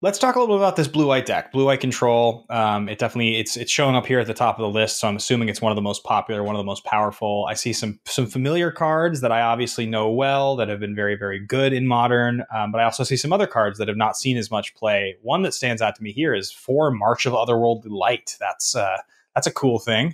[0.05, 1.51] Let's talk a little bit about this blue white deck.
[1.51, 2.45] Blue white control.
[2.51, 5.07] Um, it definitely it's it's showing up here at the top of the list, so
[5.07, 7.47] I'm assuming it's one of the most popular, one of the most powerful.
[7.49, 11.15] I see some some familiar cards that I obviously know well that have been very
[11.15, 14.15] very good in modern, um, but I also see some other cards that have not
[14.15, 15.15] seen as much play.
[15.23, 18.37] One that stands out to me here is for March of Otherworldly Light.
[18.39, 18.97] That's uh,
[19.33, 20.13] that's a cool thing.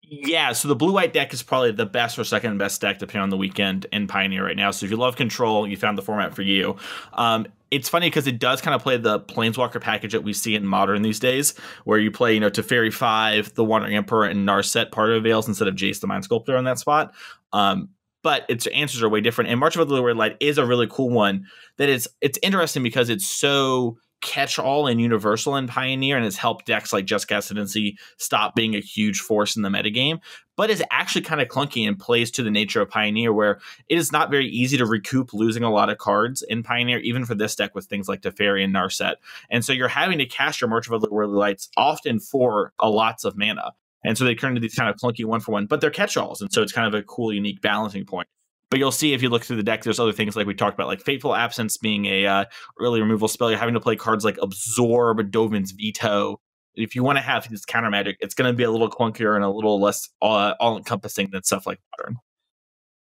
[0.00, 3.22] Yeah, so the blue white deck is probably the best or second best deck depending
[3.22, 4.70] on the weekend in Pioneer right now.
[4.70, 6.76] So if you love control, you found the format for you.
[7.14, 10.54] Um, it's funny because it does kind of play the Planeswalker package that we see
[10.54, 14.48] in Modern these days, where you play, you know, Teferi 5, the Wandering Emperor, and
[14.48, 17.12] Narset Parter of Veils instead of Jace the Mind Sculptor on that spot.
[17.52, 17.88] Um,
[18.22, 19.50] but its answers are way different.
[19.50, 22.82] And March of the Red Light is a really cool one that is it's interesting
[22.84, 27.36] because it's so catch all and universal and Pioneer and has helped decks like Jeskai
[27.36, 30.18] Ascendancy stop being a huge force in the metagame,
[30.56, 33.98] but is actually kind of clunky and plays to the nature of Pioneer, where it
[33.98, 37.34] is not very easy to recoup losing a lot of cards in Pioneer, even for
[37.34, 39.16] this deck with things like Teferi and Narset.
[39.50, 43.24] And so you're having to cast your March of Otherworldly Lights often for a lots
[43.24, 43.72] of mana.
[44.04, 46.16] And so they turn into these kind of clunky one for one, but they're catch
[46.16, 46.42] alls.
[46.42, 48.28] And so it's kind of a cool, unique balancing point.
[48.74, 50.74] But you'll see if you look through the deck, there's other things like we talked
[50.74, 52.44] about, like Fateful Absence being a uh,
[52.80, 53.48] early removal spell.
[53.48, 56.40] You're having to play cards like Absorb, Dovin's Veto.
[56.74, 59.36] If you want to have this counter magic, it's going to be a little clunkier
[59.36, 62.16] and a little less uh, all encompassing than stuff like Modern.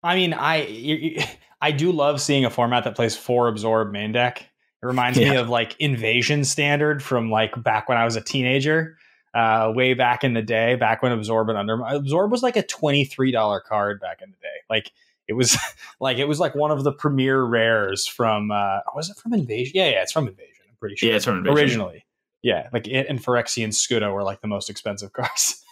[0.03, 1.23] I mean, I you, you,
[1.61, 4.49] I do love seeing a format that plays four Absorb main deck.
[4.83, 5.33] It reminds yeah.
[5.33, 8.97] me of like Invasion Standard from like back when I was a teenager,
[9.35, 12.63] uh, way back in the day, back when Absorb and Under Absorb was like a
[12.63, 14.93] twenty three dollar card back in the day, like
[15.29, 15.57] it was
[16.01, 19.73] like it was like one of the premier rares from uh was it from Invasion?
[19.75, 20.65] Yeah, yeah, it's from Invasion.
[20.69, 21.09] I'm pretty sure.
[21.09, 21.59] Yeah, it's from Invasion.
[21.59, 22.05] Originally.
[22.43, 25.63] Yeah, like it and Phyrexian and Skuta were like the most expensive cards.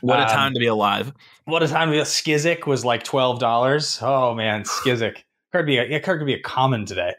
[0.00, 1.12] what a time um, to be alive.
[1.44, 3.98] What a time to be a Skizzik was like twelve dollars.
[4.00, 5.24] Oh man, Skizzik.
[5.52, 7.14] card be a yeah, card could be a common today.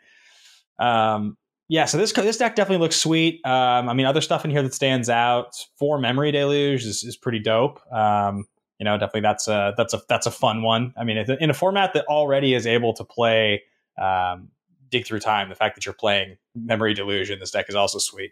[0.80, 3.43] Um yeah, so this this deck definitely looks sweet.
[3.43, 7.17] Um, I mean, other stuff in here that stands out for Memory Deluge is, is
[7.17, 7.82] pretty dope.
[7.91, 8.45] Um,
[8.80, 10.94] you know, definitely that's a that's a that's a fun one.
[10.98, 13.64] I mean, in a format that already is able to play
[14.02, 14.50] um,
[14.90, 18.32] dig through time, the fact that you're playing Memory Deluge, this deck is also sweet.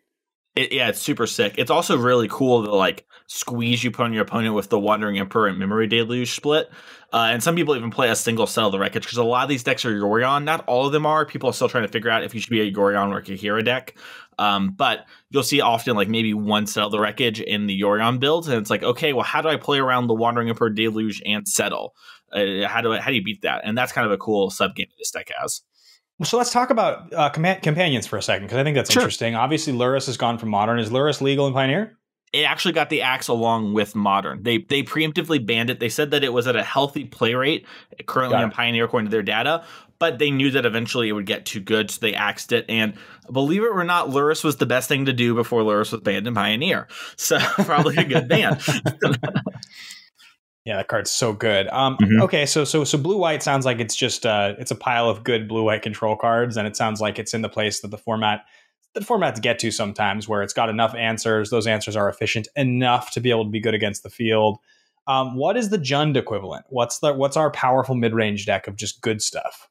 [0.55, 1.55] It, yeah, it's super sick.
[1.57, 5.17] It's also really cool to like squeeze you put on your opponent with the Wandering
[5.17, 6.69] Emperor and Memory Deluge split.
[7.11, 9.49] Uh, and some people even play a single Settle the Wreckage because a lot of
[9.49, 10.43] these decks are Yorion.
[10.43, 11.25] Not all of them are.
[11.25, 13.23] People are still trying to figure out if you should be a Yorion or a
[13.23, 13.95] Kaheera deck.
[14.37, 18.47] Um, but you'll see often like maybe one Settle the Wreckage in the Yorion build,
[18.47, 21.47] and it's like, okay, well, how do I play around the Wandering Emperor Deluge and
[21.47, 21.95] Settle?
[22.31, 23.61] Uh, how do I, how do you beat that?
[23.63, 25.61] And that's kind of a cool sub game this deck has.
[26.23, 29.01] So let's talk about uh, com- companions for a second because I think that's sure.
[29.01, 29.35] interesting.
[29.35, 30.79] Obviously, Lurrus has gone from modern.
[30.79, 31.97] Is Lurrus legal in Pioneer?
[32.31, 34.41] It actually got the axe along with modern.
[34.41, 35.79] They they preemptively banned it.
[35.79, 37.67] They said that it was at a healthy play rate
[38.07, 39.63] currently in Pioneer according to their data,
[40.03, 42.65] but they knew that eventually it would get too good, so they axed it.
[42.67, 42.95] And
[43.31, 46.27] believe it or not, Lurrus was the best thing to do before Lurrus was banned
[46.27, 46.89] in Pioneer.
[47.15, 48.59] So probably a good ban.
[50.65, 51.67] Yeah, that card's so good.
[51.69, 52.21] Um, mm-hmm.
[52.23, 55.23] Okay, so so so blue white sounds like it's just uh, it's a pile of
[55.23, 57.97] good blue white control cards, and it sounds like it's in the place that the
[57.97, 58.45] format
[58.93, 61.49] the format to get to sometimes, where it's got enough answers.
[61.49, 64.59] Those answers are efficient enough to be able to be good against the field.
[65.05, 66.65] Um, what is the Jund equivalent?
[66.69, 69.67] What's the what's our powerful mid range deck of just good stuff?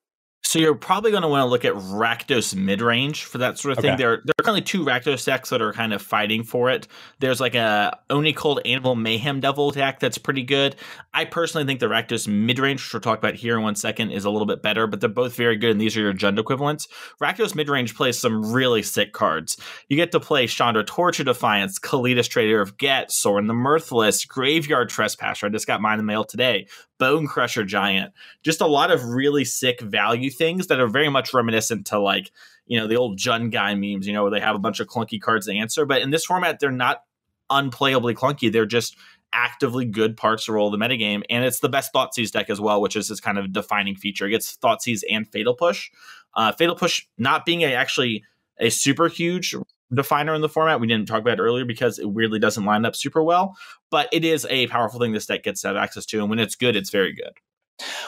[0.53, 3.81] So you're probably going to want to look at Rakdos midrange for that sort of
[3.81, 3.93] thing.
[3.93, 4.03] Okay.
[4.03, 6.87] There, there are currently two Rakdos decks that are kind of fighting for it.
[7.21, 10.77] There's like a Oni-Cult Anvil Mayhem Devil deck that's pretty good.
[11.15, 14.27] I personally think the Rakdos midrange, which we'll talk about here in one second, is
[14.27, 16.87] a little bit better, but they're both very good, and these are your Jund equivalents.
[17.19, 19.57] Rakdos midrange plays some really sick cards.
[19.89, 24.29] You get to play Chandra Torch of Defiance, Kalitas Traitor of Ghet, Sorin the Mirthless,
[24.29, 25.47] Graveyard Trespasser.
[25.47, 26.67] I just got mine in the mail today.
[26.99, 28.13] Bone Crusher Giant.
[28.45, 32.31] Just a lot of really sick value things that are very much reminiscent to like,
[32.67, 34.87] you know, the old Jund guy memes, you know, where they have a bunch of
[34.87, 35.87] clunky cards to answer.
[35.87, 37.03] But in this format, they're not
[37.51, 38.51] unplayably clunky.
[38.51, 38.97] They're just
[39.33, 41.23] actively good parts to roll the metagame.
[41.31, 44.27] And it's the best Thoughtseize deck as well, which is this kind of defining feature.
[44.27, 45.91] It gets Thoughtseize and Fatal Push.
[46.35, 48.25] Uh, Fatal Push not being a, actually
[48.59, 49.55] a super huge
[49.93, 50.81] definer in the format.
[50.81, 53.57] We didn't talk about it earlier because it weirdly doesn't line up super well,
[53.91, 56.21] but it is a powerful thing this deck gets to have access to.
[56.21, 57.33] And when it's good, it's very good.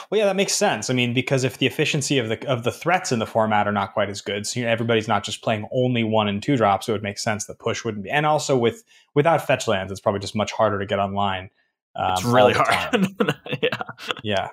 [0.09, 0.89] Well, yeah, that makes sense.
[0.89, 3.71] I mean, because if the efficiency of the of the threats in the format are
[3.71, 6.57] not quite as good, so you know, everybody's not just playing only one and two
[6.57, 8.09] drops, it would make sense that push wouldn't be.
[8.09, 8.83] And also with
[9.13, 11.49] without fetch lands, it's probably just much harder to get online.
[11.95, 13.07] Um, it's really hard.
[13.61, 13.81] yeah,
[14.23, 14.49] yeah.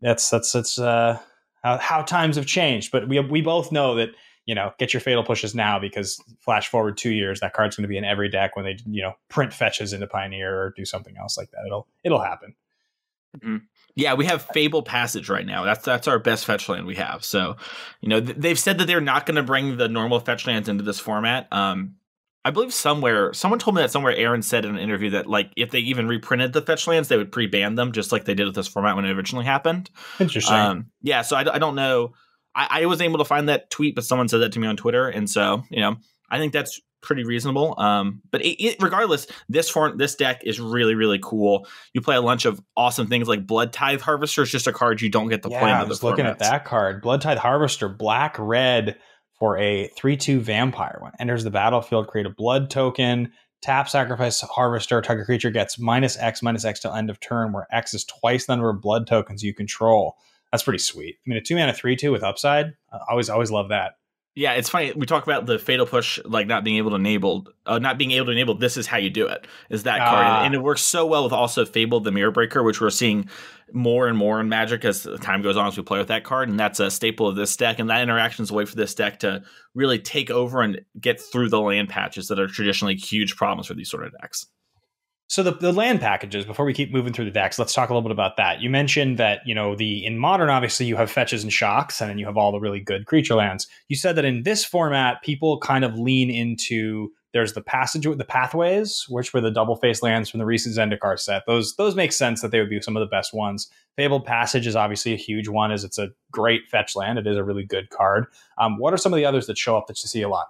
[0.00, 1.18] That's that's that's uh,
[1.62, 2.92] how, how times have changed.
[2.92, 4.10] But we we both know that
[4.46, 7.82] you know get your fatal pushes now because flash forward two years, that card's going
[7.82, 10.84] to be in every deck when they you know print fetches into Pioneer or do
[10.84, 11.64] something else like that.
[11.66, 12.54] It'll it'll happen.
[13.36, 13.56] Mm-hmm.
[13.98, 15.64] Yeah, we have Fable Passage right now.
[15.64, 17.24] That's that's our best fetch land we have.
[17.24, 17.56] So,
[18.00, 20.68] you know, th- they've said that they're not going to bring the normal fetch lands
[20.68, 21.52] into this format.
[21.52, 21.96] Um,
[22.44, 25.50] I believe somewhere someone told me that somewhere Aaron said in an interview that like
[25.56, 28.46] if they even reprinted the fetch lands, they would pre-ban them just like they did
[28.46, 29.90] with this format when it originally happened.
[30.20, 30.54] Interesting.
[30.54, 32.12] Um, yeah, so I, I don't know.
[32.54, 34.76] I, I was able to find that tweet, but someone said that to me on
[34.76, 35.96] Twitter, and so you know,
[36.30, 37.74] I think that's pretty reasonable.
[37.78, 41.66] Um, but it, it, regardless, this form, this deck is really really cool.
[41.94, 45.00] You play a bunch of awesome things like Blood Tithe Harvester is just a card
[45.00, 45.70] you don't get to yeah, play.
[45.70, 46.30] I was looking formats.
[46.30, 48.98] at that card, Blood Tithe Harvester, black red
[49.38, 50.98] for a three two vampire.
[51.00, 53.32] When enters the battlefield, create a blood token.
[53.60, 55.02] Tap, sacrifice, harvester.
[55.02, 58.46] Target creature gets minus X, minus X till end of turn, where X is twice
[58.46, 60.16] the number of blood tokens you control.
[60.52, 61.16] That's pretty sweet.
[61.16, 62.66] I mean, a two mana three two with upside.
[62.92, 63.94] I always always love that.
[64.38, 64.92] Yeah, it's funny.
[64.94, 68.12] We talk about the fatal push, like not being able to enable, uh, not being
[68.12, 68.54] able to enable.
[68.54, 69.48] This is how you do it.
[69.68, 70.44] Is that card, ah.
[70.44, 73.28] and it works so well with also Fable of the Mirror Breaker, which we're seeing
[73.72, 76.22] more and more in Magic as the time goes on as we play with that
[76.22, 77.80] card, and that's a staple of this deck.
[77.80, 79.42] And that interaction is a way for this deck to
[79.74, 83.74] really take over and get through the land patches that are traditionally huge problems for
[83.74, 84.46] these sort of decks.
[85.28, 87.92] So the, the land packages, before we keep moving through the decks, let's talk a
[87.92, 88.62] little bit about that.
[88.62, 92.08] You mentioned that, you know, the in modern, obviously you have fetches and shocks, and
[92.08, 93.66] then you have all the really good creature lands.
[93.88, 98.16] You said that in this format, people kind of lean into there's the passage with
[98.16, 101.42] the pathways, which were the double face lands from the recent Zendikar set.
[101.46, 103.70] Those those make sense that they would be some of the best ones.
[103.96, 107.18] Fabled Passage is obviously a huge one, as it's a great fetch land.
[107.18, 108.28] It is a really good card.
[108.56, 110.46] Um, what are some of the others that show up that you see a lot?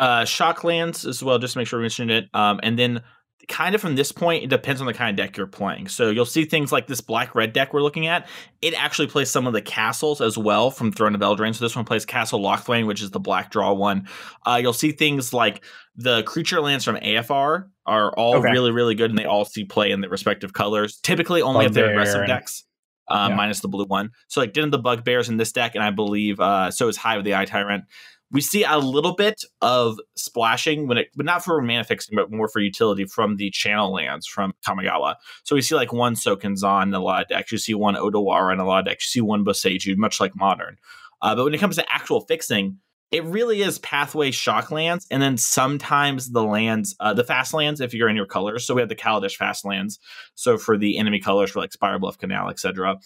[0.00, 2.28] Uh, shock lands as well, just to make sure we mentioned it.
[2.34, 3.02] Um, and then
[3.48, 5.88] kind of from this point, it depends on the kind of deck you're playing.
[5.88, 8.28] So you'll see things like this black red deck we're looking at.
[8.60, 11.54] It actually plays some of the castles as well from Throne of Eldraine.
[11.54, 14.06] So this one plays Castle Locthwain, which is the black draw one.
[14.46, 15.64] Uh, you'll see things like
[15.96, 18.50] the creature lands from AFR are all okay.
[18.52, 20.98] really, really good, and they all see play in their respective colors.
[20.98, 22.64] Typically, only Bugbear if they're aggressive decks.
[23.10, 23.36] Uh, yeah.
[23.36, 24.10] minus the blue one.
[24.26, 27.20] So like didn't the bugbears in this deck, and I believe uh, so is Hive
[27.20, 27.84] of the Eye Tyrant
[28.30, 32.30] we see a little bit of splashing when it, but not for mana fixing, but
[32.30, 35.14] more for utility from the channel lands from Kamigawa.
[35.44, 37.52] So we see like one Sokenzan in a lot of decks.
[37.52, 39.06] You see one Otawara in a lot of decks.
[39.06, 40.76] You see one Boseiju, much like modern.
[41.22, 42.78] Uh, but when it comes to actual fixing,
[43.10, 47.80] it really is pathway shock lands, and then sometimes the lands, uh, the fast lands,
[47.80, 48.66] if you're in your colors.
[48.66, 49.98] So we have the Kaladesh fast lands.
[50.34, 52.98] So for the enemy colors, for like Spire Bluff Canal, etc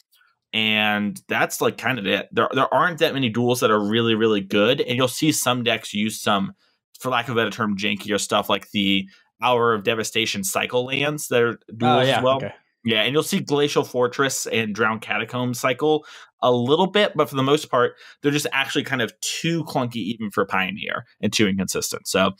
[0.53, 2.29] and that's like kind of it.
[2.33, 5.63] There there aren't that many duels that are really really good, and you'll see some
[5.63, 6.55] decks use some,
[6.99, 9.09] for lack of a better term, jankier stuff like the
[9.43, 12.37] Hour of Devastation cycle lands that are oh, duels yeah, as well.
[12.37, 12.53] Okay.
[12.85, 16.05] Yeah, and you'll see Glacial Fortress and Drowned Catacomb cycle
[16.43, 19.97] a little bit, but for the most part, they're just actually kind of too clunky
[19.97, 22.09] even for Pioneer and too inconsistent.
[22.09, 22.33] So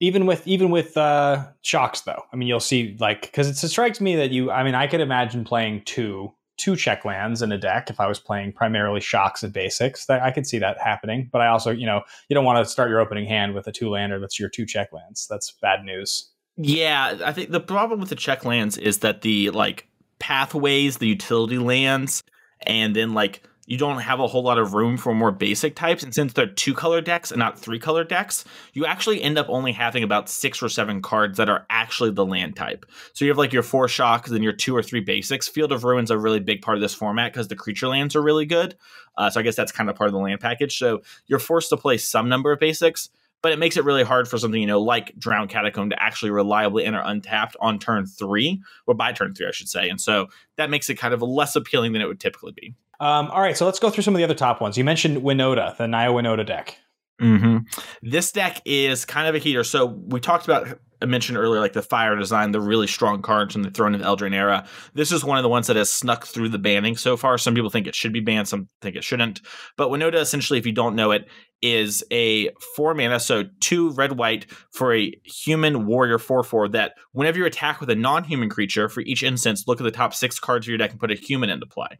[0.00, 4.00] even with even with uh shocks though i mean you'll see like because it strikes
[4.00, 7.58] me that you i mean i could imagine playing two two check lands in a
[7.58, 10.06] deck if I was playing primarily shocks and basics.
[10.06, 11.28] That I could see that happening.
[11.30, 13.72] But I also, you know, you don't want to start your opening hand with a
[13.72, 15.26] two lander that's your two check lands.
[15.28, 16.30] That's bad news.
[16.56, 19.88] Yeah, I think the problem with the check lands is that the like
[20.18, 22.22] pathways, the utility lands,
[22.62, 26.02] and then like you don't have a whole lot of room for more basic types.
[26.02, 29.46] And since they're two color decks and not three color decks, you actually end up
[29.48, 32.86] only having about six or seven cards that are actually the land type.
[33.12, 35.48] So you have like your four shocks and your two or three basics.
[35.48, 38.16] Field of Ruins are a really big part of this format because the creature lands
[38.16, 38.76] are really good.
[39.18, 40.78] Uh, so I guess that's kind of part of the land package.
[40.78, 43.10] So you're forced to play some number of basics.
[43.42, 46.30] But it makes it really hard for something, you know, like Drowned Catacomb to actually
[46.30, 49.88] reliably enter untapped on turn three, or by turn three, I should say.
[49.88, 52.74] And so that makes it kind of less appealing than it would typically be.
[53.00, 54.78] Um, all right, so let's go through some of the other top ones.
[54.78, 56.78] You mentioned Winota, the Naya Winota deck.
[57.20, 57.58] Mm-hmm.
[58.02, 59.64] This deck is kind of a heater.
[59.64, 63.54] So we talked about, I mentioned earlier, like the fire design, the really strong cards
[63.54, 64.66] from the Throne of Eldraine era.
[64.92, 67.38] This is one of the ones that has snuck through the banning so far.
[67.38, 69.40] Some people think it should be banned, some think it shouldn't.
[69.78, 71.26] But Winota, essentially, if you don't know it,
[71.62, 76.68] is a four mana, so two red white for a human warrior four four.
[76.68, 79.90] That whenever you attack with a non human creature, for each instance, look at the
[79.90, 81.98] top six cards of your deck and put a human into play.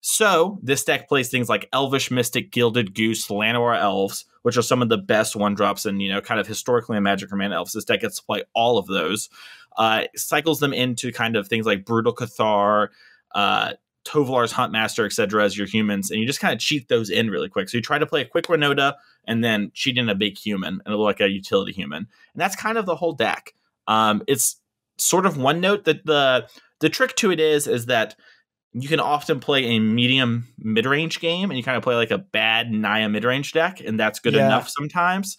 [0.00, 4.80] So this deck plays things like Elvish Mystic, Gilded Goose, Llanowar Elves, which are some
[4.80, 7.56] of the best one drops and you know kind of historically in Magic or Mana
[7.56, 7.72] Elves.
[7.72, 9.28] This deck gets to play all of those.
[9.76, 12.88] Uh, cycles them into kind of things like Brutal Cathar,
[13.34, 13.74] uh,
[14.04, 17.48] Tovolar's Huntmaster, etc., as your humans, and you just kind of cheat those in really
[17.48, 17.68] quick.
[17.68, 18.94] So you try to play a quick Winota
[19.26, 22.56] and then cheat in a big human and look like a utility human, and that's
[22.56, 23.54] kind of the whole deck.
[23.86, 24.56] Um, it's
[24.96, 26.48] sort of one note that the
[26.80, 28.16] the trick to it is is that
[28.72, 32.10] you can often play a medium mid range game, and you kind of play like
[32.10, 34.46] a bad Naya mid range deck, and that's good yeah.
[34.46, 35.36] enough sometimes.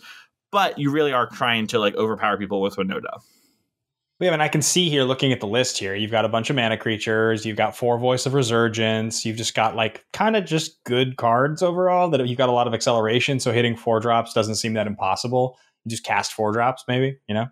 [0.52, 3.20] But you really are trying to like overpower people with Winota.
[4.20, 6.50] Yeah, and I can see here looking at the list here, you've got a bunch
[6.50, 10.46] of mana creatures, you've got four voice of resurgence, you've just got like kind of
[10.46, 12.10] just good cards overall.
[12.10, 15.58] That you've got a lot of acceleration, so hitting four drops doesn't seem that impossible.
[15.86, 17.48] You just cast four drops, maybe you know.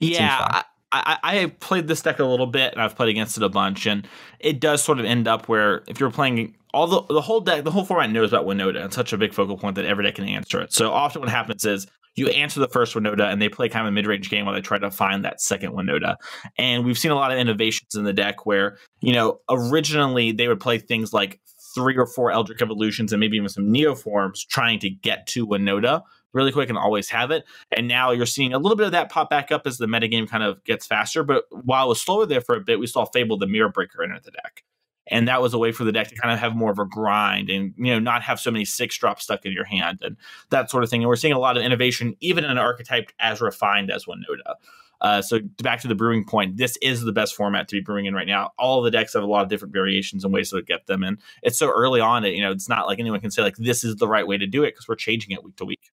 [0.00, 3.42] It yeah, I, I played this deck a little bit, and I've played against it
[3.42, 4.06] a bunch, and
[4.40, 7.64] it does sort of end up where if you're playing all the the whole deck,
[7.64, 10.16] the whole format knows about Winota, and such a big focal point that every deck
[10.16, 10.72] can answer it.
[10.72, 11.86] So often, what happens is
[12.16, 14.54] you answer the first Winota and they play kind of a mid range game while
[14.54, 16.16] they try to find that second Winota.
[16.58, 20.48] And we've seen a lot of innovations in the deck where, you know, originally they
[20.48, 21.40] would play things like
[21.74, 26.02] three or four Eldritch Evolutions and maybe even some Neoforms trying to get to Winota
[26.32, 27.44] really quick and always have it.
[27.72, 30.28] And now you're seeing a little bit of that pop back up as the metagame
[30.28, 31.22] kind of gets faster.
[31.22, 34.02] But while it was slower there for a bit, we saw Fable the Mirror Breaker
[34.02, 34.62] enter the deck
[35.10, 36.84] and that was a way for the deck to kind of have more of a
[36.84, 40.16] grind and you know not have so many six drops stuck in your hand and
[40.50, 41.02] that sort of thing.
[41.02, 44.54] And we're seeing a lot of innovation even in an archetype as refined as Winota.
[45.00, 48.04] Uh, so back to the brewing point, this is the best format to be brewing
[48.04, 48.50] in right now.
[48.58, 51.18] All the decks have a lot of different variations and ways to get them, and
[51.42, 53.82] it's so early on that you know it's not like anyone can say like this
[53.82, 55.90] is the right way to do it because we're changing it week to week.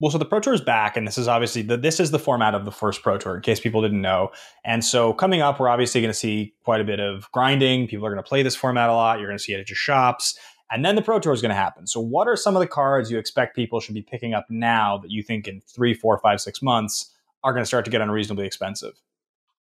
[0.00, 2.18] Well, so the Pro Tour is back, and this is obviously the, this is the
[2.18, 4.32] format of the first Pro Tour, in case people didn't know.
[4.64, 7.86] And so coming up, we're obviously going to see quite a bit of grinding.
[7.86, 9.18] People are going to play this format a lot.
[9.20, 10.36] You're going to see it at your shops,
[10.70, 11.86] and then the Pro Tour is going to happen.
[11.86, 14.98] So, what are some of the cards you expect people should be picking up now
[14.98, 17.12] that you think in three, four, five, six months
[17.44, 19.00] are going to start to get unreasonably expensive?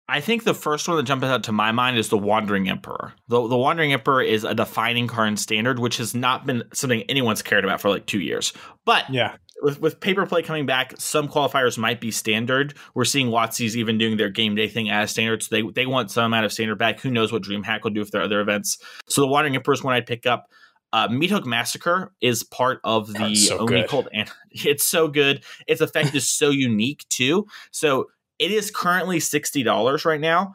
[0.08, 3.12] I think the first one that jumps out to my mind is the Wandering Emperor.
[3.28, 7.02] The, the Wandering Emperor is a defining card in standard, which has not been something
[7.02, 8.52] anyone's cared about for like two years.
[8.84, 12.74] But yeah, with, with paper play coming back, some qualifiers might be standard.
[12.94, 15.42] We're seeing WotC's even doing their game day thing as standard.
[15.42, 17.00] So they, they want some amount of standard back.
[17.00, 18.78] Who knows what DreamHack will do if there are other events.
[19.08, 20.50] So the Wandering Emperor is one I'd pick up.
[20.92, 25.44] Uh, Meathook Massacre is part of the so Oni Cult, and it's so good.
[25.66, 27.46] Its effect is so unique too.
[27.72, 28.06] So
[28.38, 30.54] it is currently sixty dollars right now.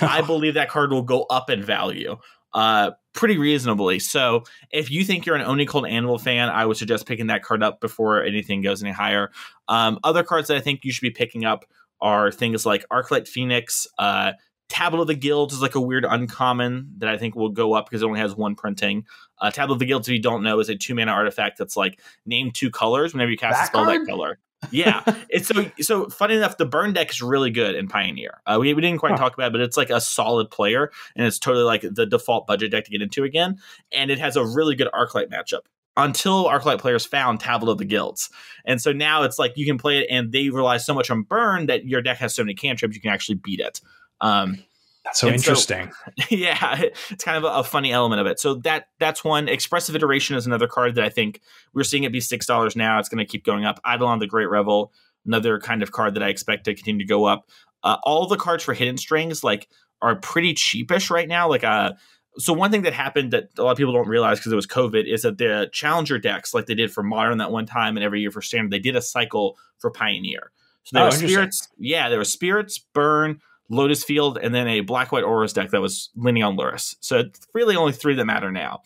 [0.00, 2.16] I believe that card will go up in value.
[2.52, 3.98] Uh, pretty reasonably.
[3.98, 7.62] So if you think you're an Oni-Cult Anvil fan, I would suggest picking that card
[7.62, 9.30] up before anything goes any higher.
[9.68, 11.64] Um, other cards that I think you should be picking up
[12.00, 13.86] are things like Arclight Phoenix.
[13.98, 14.32] Uh,
[14.68, 17.86] Tablet of the Guilds is like a weird uncommon that I think will go up
[17.86, 19.04] because it only has one printing.
[19.40, 21.76] Uh, Tablet of the Guilds, if you don't know, is a two mana artifact that's
[21.76, 24.00] like name two colors whenever you cast that a spell card?
[24.00, 24.38] that color
[24.70, 26.08] yeah, it's so so.
[26.08, 28.42] Funny enough, the burn deck is really good in Pioneer.
[28.46, 29.18] Uh, we we didn't quite huh.
[29.18, 32.46] talk about it, but it's like a solid player, and it's totally like the default
[32.46, 33.58] budget deck to get into again.
[33.92, 35.60] And it has a really good Arclight matchup
[35.96, 38.28] until Arclight players found Tablet of the Guilds,
[38.64, 41.22] and so now it's like you can play it, and they rely so much on
[41.22, 43.80] burn that your deck has so many cantrips you can actually beat it.
[44.20, 44.62] Um,
[45.04, 45.90] that's so and interesting.
[45.90, 48.38] So, yeah, it's kind of a, a, funny element of it.
[48.38, 49.48] So that that's one.
[49.48, 51.40] Expressive Iteration is another card that I think
[51.72, 52.98] we're seeing it be six dollars now.
[52.98, 53.80] It's going to keep going up.
[53.86, 54.92] Eidolon the Great Revel,
[55.24, 57.48] another kind of card that I expect to continue to go up.
[57.82, 59.68] Uh, all the cards for Hidden Strings like
[60.02, 61.48] are pretty cheapish right now.
[61.48, 61.92] Like uh
[62.38, 64.66] so one thing that happened that a lot of people don't realize because it was
[64.66, 68.04] COVID is that the Challenger decks, like they did for Modern that one time and
[68.04, 70.52] every year for Standard, they did a cycle for Pioneer.
[70.84, 73.40] So there oh, spirits, yeah, there were spirits, burn,
[73.70, 76.96] Lotus Field, and then a black white Aura's deck that was leaning on Lurrus.
[77.00, 78.80] So it's really only three that matter now.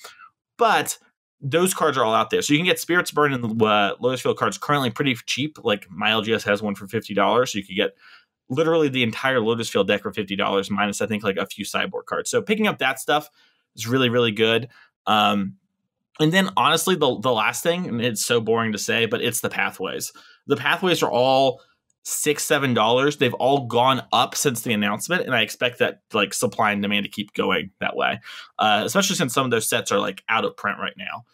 [0.59, 0.99] But
[1.41, 2.43] those cards are all out there.
[2.43, 5.59] So you can get Spirits Burn and uh, Lotus Field cards currently pretty cheap.
[5.65, 7.49] Like my LGS has one for $50.
[7.49, 7.97] So you could get
[8.49, 12.05] literally the entire Lotus Field deck for $50, minus I think like a few cyborg
[12.07, 12.31] cards.
[12.31, 13.29] So picking up that stuff
[13.75, 14.69] is really, really good.
[15.07, 15.57] Um,
[16.21, 19.41] and then honestly, the, the last thing, and it's so boring to say, but it's
[19.41, 20.13] the pathways.
[20.47, 21.61] The pathways are all
[22.07, 26.35] six seven dollars they've all gone up since the announcement and i expect that like
[26.35, 28.21] supply and demand to keep going that way
[28.59, 31.25] uh, especially since some of those sets are like out of print right now.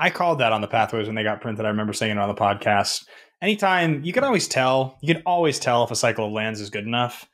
[0.00, 1.64] I called that on the pathways when they got printed.
[1.64, 3.04] I remember saying it on the podcast.
[3.42, 6.70] Anytime you can always tell you can always tell if a cycle of lands is
[6.70, 7.28] good enough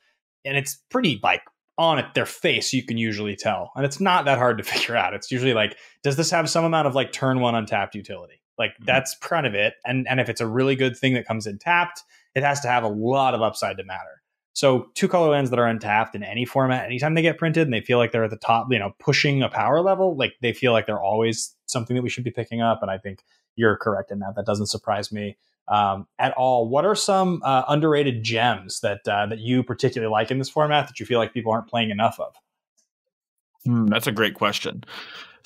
[0.45, 1.43] and it's pretty like
[1.77, 4.97] on it their face you can usually tell and it's not that hard to figure
[4.97, 5.15] out.
[5.15, 8.41] It's usually like does this have some amount of like turn one untapped utility?
[8.59, 8.85] Like mm-hmm.
[8.85, 11.59] that's kind of it and and if it's a really good thing that comes in
[11.59, 12.03] tapped
[12.35, 14.23] it has to have a lot of upside to matter.
[14.55, 17.75] So two color lands that are untapped in any format, anytime they get printed and
[17.75, 20.53] they feel like they're at the top, you know, pushing a power level, like they
[20.53, 22.81] feel like they're always something that we should be picking up.
[22.81, 23.25] And I think
[23.57, 24.37] you're correct in that.
[24.37, 26.69] That doesn't surprise me um, at all.
[26.69, 30.87] What are some uh, underrated gems that uh, that you particularly like in this format
[30.87, 32.35] that you feel like people aren't playing enough of?
[33.65, 34.85] Hmm, that's a great question.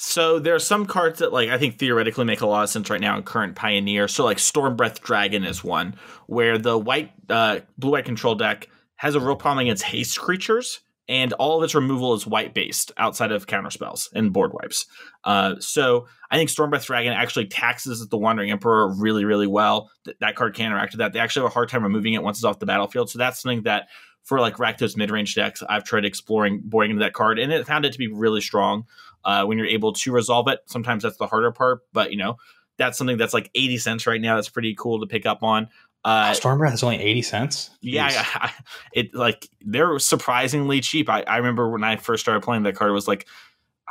[0.00, 2.88] So there are some cards that like I think theoretically make a lot of sense
[2.88, 4.06] right now in current Pioneer.
[4.06, 5.96] So like Stormbreath Dragon is one
[6.26, 10.80] where the white uh, blue white control deck has a real problem against haste creatures,
[11.08, 14.86] and all of its removal is white based outside of counter spells and board wipes.
[15.24, 19.90] Uh, so I think Stormbreath Dragon actually taxes the Wandering Emperor really, really well.
[20.04, 21.12] Th- that card counteracted that.
[21.12, 23.10] They actually have a hard time removing it once it's off the battlefield.
[23.10, 23.88] So that's something that
[24.22, 27.66] for like Rakdos mid range decks, I've tried exploring boring into that card, and it
[27.66, 28.84] found it to be really strong
[29.24, 30.60] uh, when you're able to resolve it.
[30.66, 32.36] Sometimes that's the harder part, but you know
[32.78, 34.36] that's something that's like 80 cents right now.
[34.36, 35.68] That's pretty cool to pick up on.
[36.04, 37.70] Uh, Stormbreath is only 80 cents.
[37.80, 38.52] Yeah, I,
[38.92, 41.08] it like they're surprisingly cheap.
[41.08, 43.26] I, I remember when I first started playing that card, it was like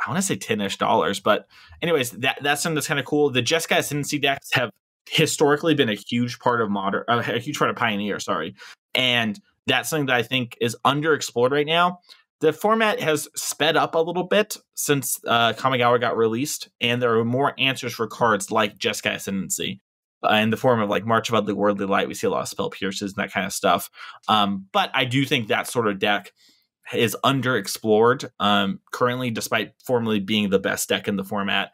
[0.04, 1.20] I want to say 10ish dollars.
[1.20, 1.46] But
[1.82, 3.30] anyways, that that's something that's kind of cool.
[3.30, 4.70] The Jeskai Ascendancy decks have
[5.08, 8.20] historically been a huge part of modern, uh, a huge part of Pioneer.
[8.20, 8.54] Sorry,
[8.94, 12.00] and that's something that I think is underexplored right now.
[12.40, 17.18] The format has sped up a little bit since uh, Kamigawa got released, and there
[17.18, 19.80] are more answers for cards like Jeskai Ascendancy.
[20.22, 22.48] Uh, in the form of like March of Otherworldly Light, we see a lot of
[22.48, 23.88] spell pierces and that kind of stuff.
[24.26, 26.32] Um, but I do think that sort of deck
[26.92, 31.72] is underexplored um, currently, despite formerly being the best deck in the format.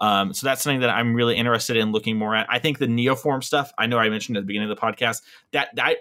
[0.00, 2.46] Um, so that's something that I'm really interested in looking more at.
[2.50, 5.22] I think the Neoform stuff, I know I mentioned at the beginning of the podcast,
[5.52, 5.96] that that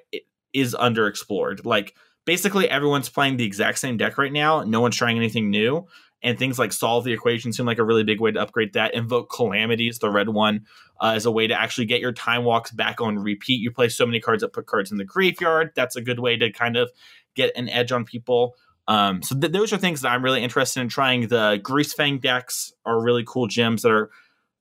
[0.53, 1.65] is underexplored.
[1.65, 1.95] Like
[2.25, 4.63] basically everyone's playing the exact same deck right now.
[4.63, 5.87] No one's trying anything new.
[6.23, 8.95] And things like solve the equation seem like a really big way to upgrade that.
[8.95, 10.65] Invoke calamities, the red one,
[10.99, 13.61] uh, is a way to actually get your time walks back on repeat.
[13.61, 15.71] You play so many cards that put cards in the graveyard.
[15.75, 16.89] That's a good way to kind of
[17.35, 18.55] get an edge on people.
[18.87, 21.27] Um, so th- those are things that I'm really interested in trying.
[21.27, 24.09] The Greasefang decks are really cool gems that are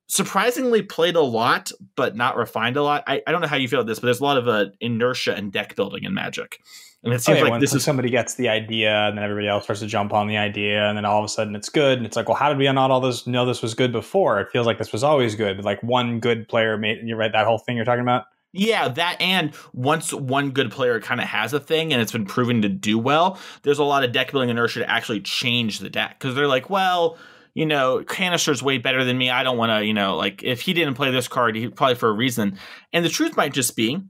[0.07, 3.05] surprisingly played a lot, but not refined a lot.
[3.07, 4.67] I, I don't know how you feel about this, but there's a lot of uh,
[4.81, 6.59] inertia and deck building in Magic.
[7.05, 9.47] And it seems oh, yeah, like this is somebody gets the idea, and then everybody
[9.47, 11.99] else starts to jump on the idea, and then all of a sudden it's good.
[11.99, 14.41] And it's like, well, how did we not all this know this was good before?
[14.41, 15.57] It feels like this was always good.
[15.57, 18.25] But like one good player made you right that whole thing you're talking about.
[18.57, 22.25] Yeah, that and once one good player kind of has a thing and it's been
[22.25, 25.91] proven to do well, there's a lot of deck building inertia to actually change the
[25.91, 27.19] deck because they're like, well,
[27.55, 29.29] you know, Kanister's way better than me.
[29.29, 31.97] I don't want to, you know, like if he didn't play this card, he probably
[31.97, 32.59] for a reason.
[32.93, 34.01] And the truth might just be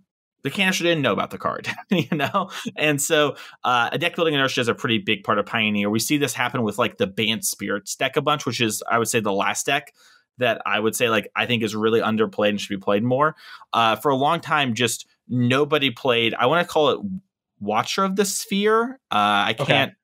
[0.44, 2.50] the Kanister didn't know about the card, you know?
[2.76, 5.90] And so uh, a deck building inertia is a pretty big part of Pioneer.
[5.90, 8.98] We see this happen with like the Bant Spirits deck a bunch, which is, I
[8.98, 9.92] would say, the last deck
[10.38, 13.34] that I would say like I think is really underplayed and should be played more.
[13.72, 16.34] Uh, for a long time, just nobody played.
[16.34, 17.00] I want to call it
[17.58, 19.00] Watcher of the Sphere.
[19.10, 19.94] Uh, I can't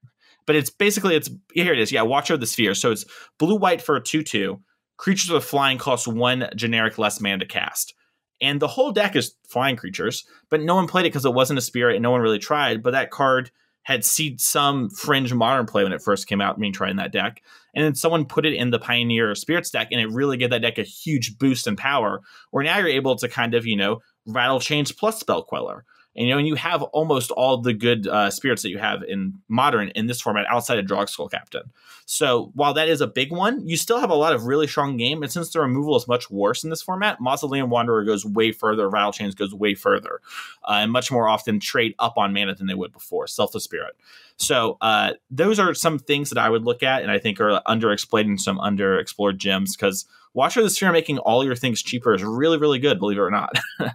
[0.51, 1.93] but it's basically it's here it is.
[1.93, 2.75] Yeah, Watcher of the Sphere.
[2.75, 3.05] So it's
[3.39, 4.61] blue white for a two two.
[4.97, 7.95] Creatures with flying cost one generic less mana to cast.
[8.41, 11.59] And the whole deck is flying creatures, but no one played it because it wasn't
[11.59, 12.83] a spirit and no one really tried.
[12.83, 13.51] But that card
[13.83, 17.43] had seen some fringe modern play when it first came out, tried in that deck.
[17.75, 20.63] And then someone put it in the Pioneer Spirits deck, and it really gave that
[20.63, 22.21] deck a huge boost in power.
[22.51, 25.85] Where now you're able to kind of, you know, Rattlechains plus Spell Queller.
[26.17, 29.03] And you know, and you have almost all the good uh, spirits that you have
[29.03, 31.71] in modern in this format outside of Drogskol Captain.
[32.05, 34.97] So while that is a big one, you still have a lot of really strong
[34.97, 35.23] game.
[35.23, 38.91] And since the removal is much worse in this format, Mausoleum Wanderer goes way further,
[38.91, 40.21] Rattlechains goes way further,
[40.65, 43.29] uh, and much more often trade up on mana than they would before.
[43.29, 43.95] Selfless Spirit.
[44.37, 47.63] So uh, those are some things that I would look at, and I think are
[47.69, 52.23] underexploited and some underexplored gems because Watcher the Sphere making all your things cheaper is
[52.23, 53.53] really, really good, believe it or not.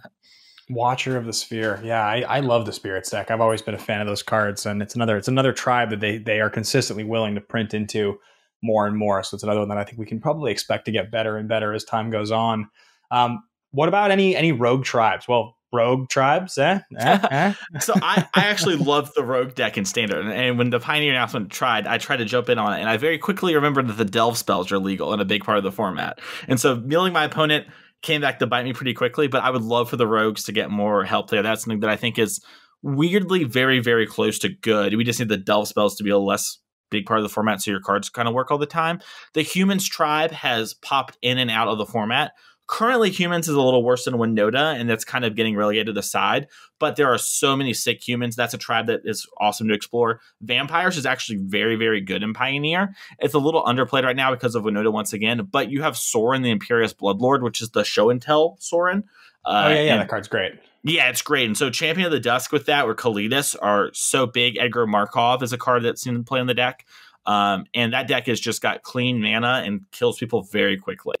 [0.68, 1.80] Watcher of the Sphere.
[1.84, 3.30] Yeah, I, I love the Spirits deck.
[3.30, 6.00] I've always been a fan of those cards, and it's another it's another tribe that
[6.00, 8.18] they they are consistently willing to print into
[8.62, 9.22] more and more.
[9.22, 11.48] So it's another one that I think we can probably expect to get better and
[11.48, 12.68] better as time goes on.
[13.10, 15.28] Um, what about any any rogue tribes?
[15.28, 16.80] Well, rogue tribes, eh?
[16.98, 17.18] eh?
[17.30, 17.52] eh?
[17.80, 21.50] so I, I actually love the rogue deck in standard, and when the pioneer announcement
[21.50, 24.04] tried, I tried to jump in on it, and I very quickly remembered that the
[24.04, 26.18] delve spells are legal and a big part of the format.
[26.48, 27.66] And so milling my opponent
[28.02, 29.28] came back to bite me pretty quickly.
[29.28, 31.42] But I would love for the rogues to get more help there.
[31.42, 32.40] That's something that I think is
[32.82, 34.94] weirdly very, very close to good.
[34.94, 36.58] We just need the delve spells to be a less
[36.90, 39.00] big part of the format so your cards kind of work all the time.
[39.34, 42.32] The humans tribe has popped in and out of the format
[42.68, 45.92] Currently, humans is a little worse than Winota, and that's kind of getting relegated to
[45.92, 46.48] the side.
[46.80, 48.34] But there are so many sick humans.
[48.34, 50.20] That's a tribe that is awesome to explore.
[50.40, 52.94] Vampires is actually very, very good in Pioneer.
[53.20, 55.48] It's a little underplayed right now because of Winota once again.
[55.50, 59.04] But you have Sorin, the Imperious Bloodlord, which is the show and tell Sorin.
[59.44, 60.54] Uh, oh yeah, yeah, and, that card's great.
[60.82, 61.46] Yeah, it's great.
[61.46, 64.56] And so Champion of the Dusk with that, or Kalitas, are so big.
[64.58, 66.84] Edgar Markov is a card that's seen play in the deck.
[67.26, 71.16] Um, and that deck has just got clean mana and kills people very quickly.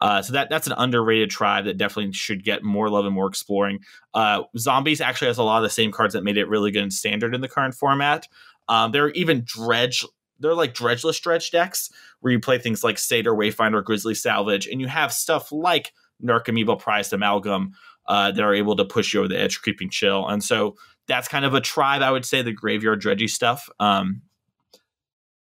[0.00, 3.26] Uh, so that that's an underrated tribe that definitely should get more love and more
[3.26, 3.80] exploring.
[4.14, 6.82] Uh, Zombies actually has a lot of the same cards that made it really good
[6.82, 8.26] and standard in the current format.
[8.68, 10.04] Um, there are even dredge
[10.40, 11.90] they're like dredgeless dredge decks
[12.20, 15.92] where you play things like Satyr, Wayfinder, Grisly Salvage, and you have stuff like
[16.24, 17.74] Narcomoeba Prized Amalgam
[18.06, 20.26] uh, that are able to push you over the edge, Creeping Chill.
[20.26, 20.76] And so
[21.06, 23.68] that's kind of a tribe, I would say, the graveyard dredgy stuff.
[23.78, 24.22] Um,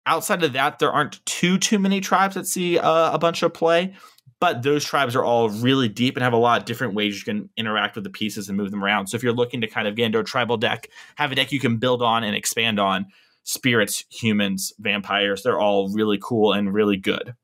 [0.05, 3.53] outside of that, there aren't too too many tribes that see uh, a bunch of
[3.53, 3.93] play,
[4.39, 7.25] but those tribes are all really deep and have a lot of different ways you
[7.25, 9.07] can interact with the pieces and move them around.
[9.07, 11.51] So if you're looking to kind of get into a tribal deck, have a deck
[11.51, 13.07] you can build on and expand on.
[13.43, 17.35] Spirits, humans, vampires, they're all really cool and really good.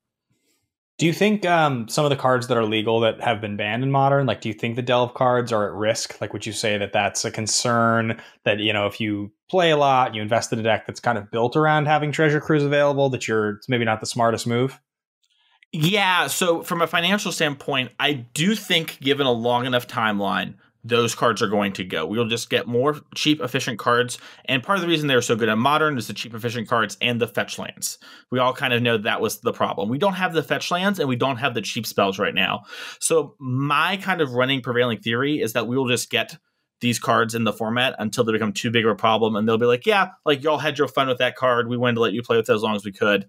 [0.97, 3.83] Do you think um, some of the cards that are legal that have been banned
[3.83, 6.21] in modern, like, do you think the delve cards are at risk?
[6.21, 9.77] Like, would you say that that's a concern that you know if you play a
[9.77, 13.09] lot, you invest in a deck that's kind of built around having Treasure Cruise available,
[13.09, 14.79] that you're it's maybe not the smartest move?
[15.77, 16.27] Yeah.
[16.27, 20.53] So from a financial standpoint, I do think given a long enough timeline,
[20.85, 22.05] those cards are going to go.
[22.05, 24.17] We'll just get more cheap, efficient cards.
[24.45, 26.95] And part of the reason they're so good at modern is the cheap, efficient cards
[27.01, 27.97] and the fetch lands.
[28.31, 29.89] We all kind of know that was the problem.
[29.89, 32.63] We don't have the fetch lands and we don't have the cheap spells right now.
[33.01, 36.37] So, my kind of running prevailing theory is that we will just get
[36.79, 39.35] these cards in the format until they become too big of a problem.
[39.35, 41.67] And they'll be like, yeah, like y'all had your fun with that card.
[41.67, 43.27] We wanted to let you play with it as long as we could.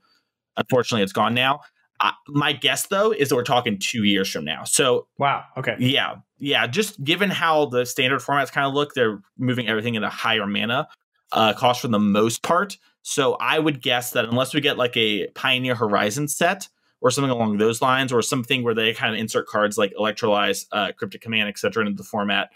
[0.57, 1.61] Unfortunately, it's gone now.
[2.01, 4.65] Uh, my guess though is that we're talking two years from now.
[4.65, 6.67] So wow, okay, yeah, yeah.
[6.67, 10.89] Just given how the standard formats kind of look, they're moving everything into higher mana
[11.33, 12.77] uh, cost for the most part.
[13.03, 16.69] So I would guess that unless we get like a Pioneer Horizon set
[17.01, 20.65] or something along those lines, or something where they kind of insert cards like Electrolyze,
[20.73, 22.49] uh, Cryptic Command, etc., into the format,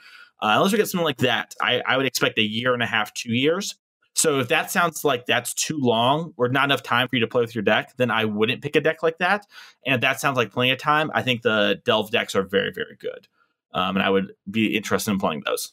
[0.43, 2.87] uh, unless we get something like that, I, I would expect a year and a
[2.87, 3.77] half, two years.
[4.15, 7.27] So if that sounds like that's too long or not enough time for you to
[7.27, 9.47] play with your deck, then I wouldn't pick a deck like that.
[9.87, 12.73] And if that sounds like plenty of time, I think the Delve decks are very,
[12.73, 13.29] very good.
[13.73, 15.73] Um, and I would be interested in playing those.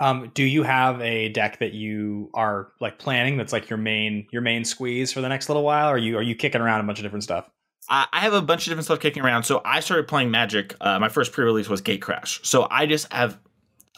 [0.00, 4.26] Um, do you have a deck that you are like planning that's like your main
[4.32, 5.88] your main squeeze for the next little while?
[5.90, 7.50] Or are you are you kicking around a bunch of different stuff?
[7.92, 9.42] I have a bunch of different stuff kicking around.
[9.42, 10.76] So I started playing Magic.
[10.80, 12.44] Uh, my first pre-release was Gatecrash.
[12.46, 13.40] So I just have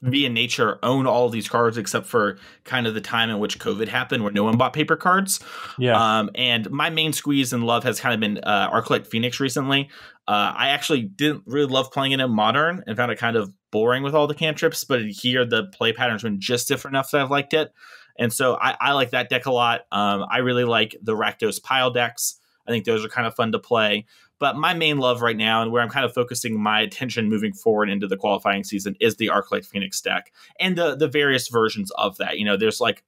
[0.02, 3.88] via nature own all these cards except for kind of the time in which COVID
[3.88, 5.40] happened where no one bought paper cards.
[5.78, 5.96] Yeah.
[5.96, 9.88] Um, and my main squeeze and love has kind of been uh, Arclight Phoenix recently.
[10.26, 13.52] Uh, I actually didn't really love playing it in modern and found it kind of
[13.70, 17.20] boring with all the cantrips, but here the play pattern's been just different enough that
[17.20, 17.72] I've liked it.
[18.18, 19.82] And so I, I like that deck a lot.
[19.90, 22.38] Um, I really like the Rakdos pile decks.
[22.66, 24.06] I think those are kind of fun to play.
[24.42, 27.52] But my main love right now, and where I'm kind of focusing my attention moving
[27.52, 31.92] forward into the qualifying season, is the Arclight Phoenix deck and the the various versions
[31.92, 32.40] of that.
[32.40, 33.04] You know, there's like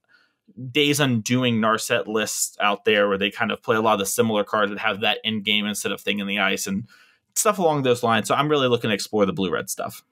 [0.71, 4.07] Days Undoing Narset lists out there where they kind of play a lot of the
[4.07, 6.87] similar cards that have that end game instead of thing in the ice and
[7.35, 8.29] stuff along those lines.
[8.29, 10.05] So I'm really looking to explore the blue red stuff.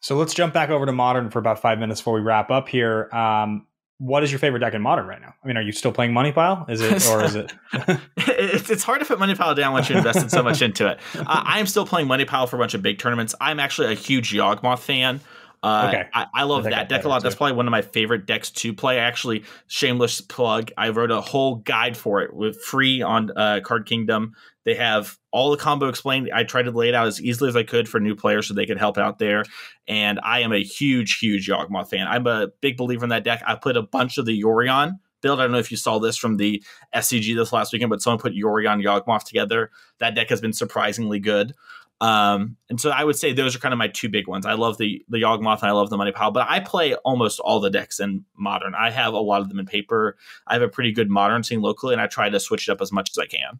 [0.00, 2.70] So let's jump back over to modern for about five minutes before we wrap up
[2.70, 3.10] here.
[3.12, 3.66] Um,
[3.98, 5.34] what is your favorite deck in modern right now?
[5.42, 6.64] I mean, are you still playing Money Pile?
[6.68, 7.52] Is it or is it?
[8.16, 11.00] it's hard to put Money Pile down once you invested so much into it.
[11.16, 13.34] Uh, I am still playing Money Pile for a bunch of big tournaments.
[13.40, 15.20] I'm actually a huge Yawgmoth fan.
[15.62, 16.08] Uh, okay.
[16.14, 17.22] I, I love I that deck a lot.
[17.22, 18.98] That's probably one of my favorite decks to play.
[18.98, 20.70] Actually, shameless plug.
[20.78, 24.34] I wrote a whole guide for it with free on uh, Card Kingdom.
[24.64, 26.30] They have all the combo explained.
[26.32, 28.54] I tried to lay it out as easily as I could for new players so
[28.54, 29.44] they could help out there.
[29.88, 32.06] And I am a huge, huge Yawgmoth fan.
[32.06, 33.42] I'm a big believer in that deck.
[33.46, 35.40] I put a bunch of the Yorion build.
[35.40, 36.62] I don't know if you saw this from the
[36.94, 39.70] SCG this last weekend, but someone put Yorion Yawgmoth together.
[39.98, 41.54] That deck has been surprisingly good.
[42.00, 44.46] Um, and so I would say those are kind of my two big ones.
[44.46, 47.40] I love the the Yawgmoth and I love the Money Pile, but I play almost
[47.40, 48.74] all the decks in modern.
[48.74, 50.16] I have a lot of them in paper.
[50.46, 52.80] I have a pretty good modern scene locally, and I try to switch it up
[52.80, 53.58] as much as I can.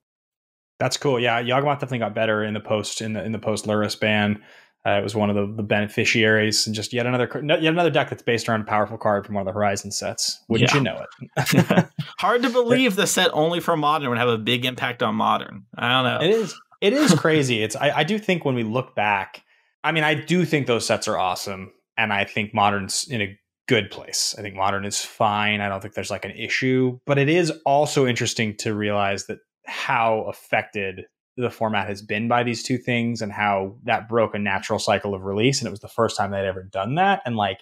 [0.79, 1.19] That's cool.
[1.19, 4.43] Yeah, Yawgmoth definitely got better in the post in the in the post Lurrus ban.
[4.87, 8.09] Uh, it was one of the, the beneficiaries, and just yet another yet another deck
[8.09, 10.41] that's based around a powerful card from one of the Horizon sets.
[10.49, 10.77] Wouldn't yeah.
[10.77, 11.05] you know
[11.37, 11.87] it?
[12.21, 15.65] Hard to believe the set only for modern would have a big impact on modern.
[15.77, 16.27] I don't know.
[16.27, 17.63] It is it is crazy.
[17.63, 19.43] It's I, I do think when we look back,
[19.85, 23.39] I mean, I do think those sets are awesome, and I think modern's in a
[23.69, 24.35] good place.
[24.39, 25.61] I think modern is fine.
[25.61, 29.39] I don't think there's like an issue, but it is also interesting to realize that
[29.67, 31.05] how affected
[31.37, 35.15] the format has been by these two things and how that broke a natural cycle
[35.15, 37.61] of release and it was the first time they'd ever done that and like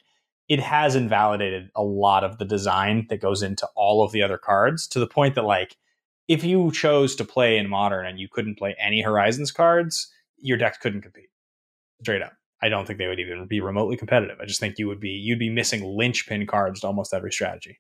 [0.48, 4.38] it has invalidated a lot of the design that goes into all of the other
[4.38, 5.76] cards to the point that like
[6.28, 10.56] if you chose to play in modern and you couldn't play any Horizons cards, your
[10.56, 11.30] deck couldn't compete.
[12.02, 12.32] Straight up.
[12.62, 14.38] I don't think they would even be remotely competitive.
[14.40, 17.78] I just think you would be you'd be missing linchpin cards to almost every strategy.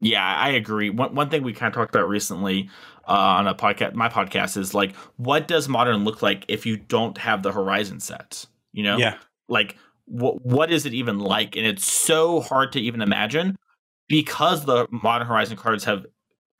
[0.00, 0.90] Yeah, I agree.
[0.90, 2.70] One one thing we kind of talked about recently
[3.06, 6.76] uh, on a podcast, my podcast, is like, what does modern look like if you
[6.76, 8.46] don't have the Horizon sets?
[8.72, 9.16] You know, yeah,
[9.48, 9.76] like
[10.06, 11.56] what what is it even like?
[11.56, 13.58] And it's so hard to even imagine
[14.08, 16.06] because the modern Horizon cards have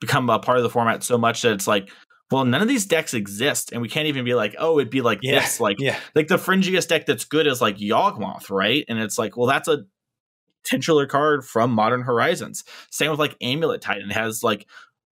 [0.01, 1.89] become a part of the format so much that it's like,
[2.29, 5.01] well, none of these decks exist, and we can't even be like, oh, it'd be
[5.01, 5.59] like Yeah, this.
[5.61, 5.97] Like, yeah.
[6.15, 8.83] like the fringiest deck that's good is like Yawgmoth, right?
[8.89, 9.85] And it's like, well, that's a
[10.63, 12.63] titular card from Modern Horizons.
[12.89, 14.11] Same with like Amulet Titan.
[14.11, 14.65] It has like,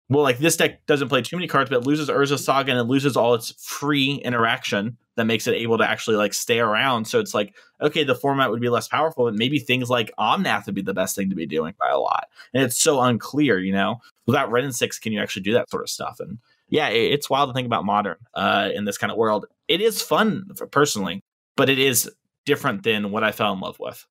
[0.09, 2.85] well, like this deck doesn't play too many cards, but loses Urza Saga and it
[2.85, 7.05] loses all its free interaction that makes it able to actually like stay around.
[7.05, 10.65] So it's like, okay, the format would be less powerful, but maybe things like Omnath
[10.65, 12.27] would be the best thing to be doing by a lot.
[12.53, 14.01] And it's so unclear, you know?
[14.25, 16.19] Without Red and Six, can you actually do that sort of stuff?
[16.19, 16.39] And
[16.69, 19.45] yeah, it- it's wild to think about modern uh, in this kind of world.
[19.67, 21.21] It is fun personally,
[21.55, 22.09] but it is
[22.45, 24.05] different than what I fell in love with.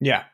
[0.00, 0.24] Yeah,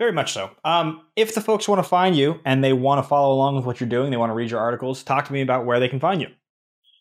[0.00, 0.50] very much so.
[0.64, 3.66] Um, if the folks want to find you and they want to follow along with
[3.66, 5.88] what you're doing, they want to read your articles, talk to me about where they
[5.88, 6.28] can find you.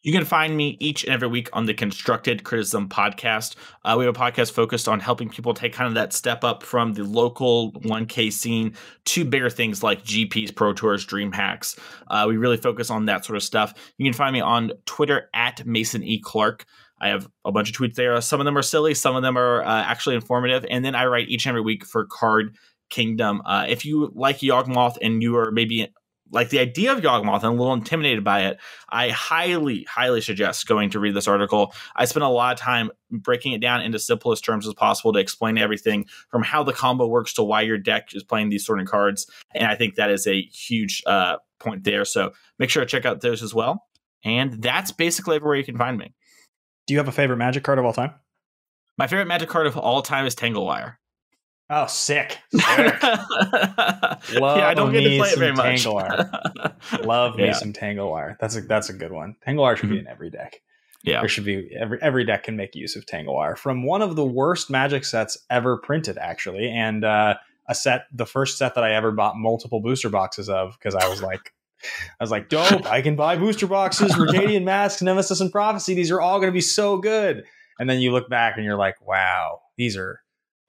[0.04, 3.56] You can find me each and every week on the Constructed Criticism podcast.
[3.86, 6.62] Uh, we have a podcast focused on helping people take kind of that step up
[6.62, 8.76] from the local 1K scene
[9.06, 11.78] to bigger things like GPs, Pro Tours, Dream Hacks.
[12.10, 13.74] Uh, we really focus on that sort of stuff.
[13.98, 16.20] You can find me on Twitter at Mason E.
[16.20, 16.66] Clark.
[17.02, 18.20] I have a bunch of tweets there.
[18.20, 20.66] Some of them are silly, some of them are uh, actually informative.
[20.70, 22.58] And then I write each and every week for Card
[22.90, 23.42] Kingdom.
[23.46, 25.94] Uh, if you like Yawgmoth and you are maybe
[26.32, 28.60] like the idea of Yawgmoth and a little intimidated by it,
[28.90, 31.74] I highly, highly suggest going to read this article.
[31.96, 35.20] I spent a lot of time breaking it down into simplest terms as possible to
[35.20, 38.86] explain everything from how the combo works to why your deck is playing these sorting
[38.86, 39.30] cards.
[39.56, 42.06] And I think that is a huge uh, point there.
[42.06, 43.88] So make sure to check out those as well.
[44.24, 46.14] And that's basically everywhere you can find me.
[46.86, 48.14] Do you have a favorite Magic card of all time?
[49.00, 50.96] My favorite magic card of all time is Tanglewire.
[51.72, 52.38] Oh, sick!
[52.54, 55.86] yeah, I don't get to me play it some very much.
[57.04, 57.54] Love me Yeah.
[57.54, 58.38] some Tanglewire.
[58.40, 59.36] That's a that's a good one.
[59.48, 60.62] Tanglewire should be in every deck.
[61.04, 61.20] yeah.
[61.20, 64.26] There should be every every deck can make use of Tanglewire from one of the
[64.26, 67.36] worst Magic sets ever printed, actually, and uh,
[67.68, 71.08] a set the first set that I ever bought multiple booster boxes of because I
[71.08, 71.54] was like.
[71.82, 75.94] I was like, dope, I can buy booster boxes, Mercadian Masques, Nemesis, and Prophecy.
[75.94, 77.46] These are all going to be so good.
[77.80, 80.20] And then you look back and you're like, wow, these are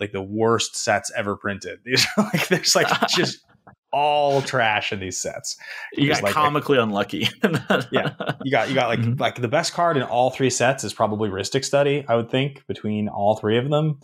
[0.00, 1.80] like the worst sets ever printed.
[1.84, 3.44] These are like, there's like just
[3.92, 5.56] all trash in these sets.
[5.94, 7.28] You got like- comically unlucky.
[7.92, 8.14] Yeah.
[8.44, 9.18] You got, you got like, Mhm.
[9.20, 12.64] like the best card in all three sets is probably Rhystic Study, I would think,
[12.68, 13.98] between all three of them.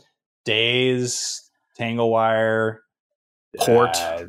[0.44, 1.42] Daze,
[1.76, 2.82] Tangle Wire,
[3.58, 3.96] Port.
[3.96, 4.24] uh,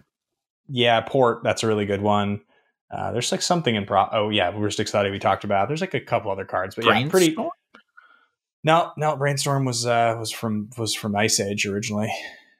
[0.67, 1.39] yeah, Port.
[1.43, 2.41] That's a really good one.
[2.91, 4.07] Uh, there's like something in pro.
[4.11, 5.67] Oh yeah, Rhystic Study we talked about.
[5.67, 7.35] There's like a couple other cards, but yeah, pretty.
[8.67, 12.11] No, no, Brainstorm was uh was from was from Ice Age originally.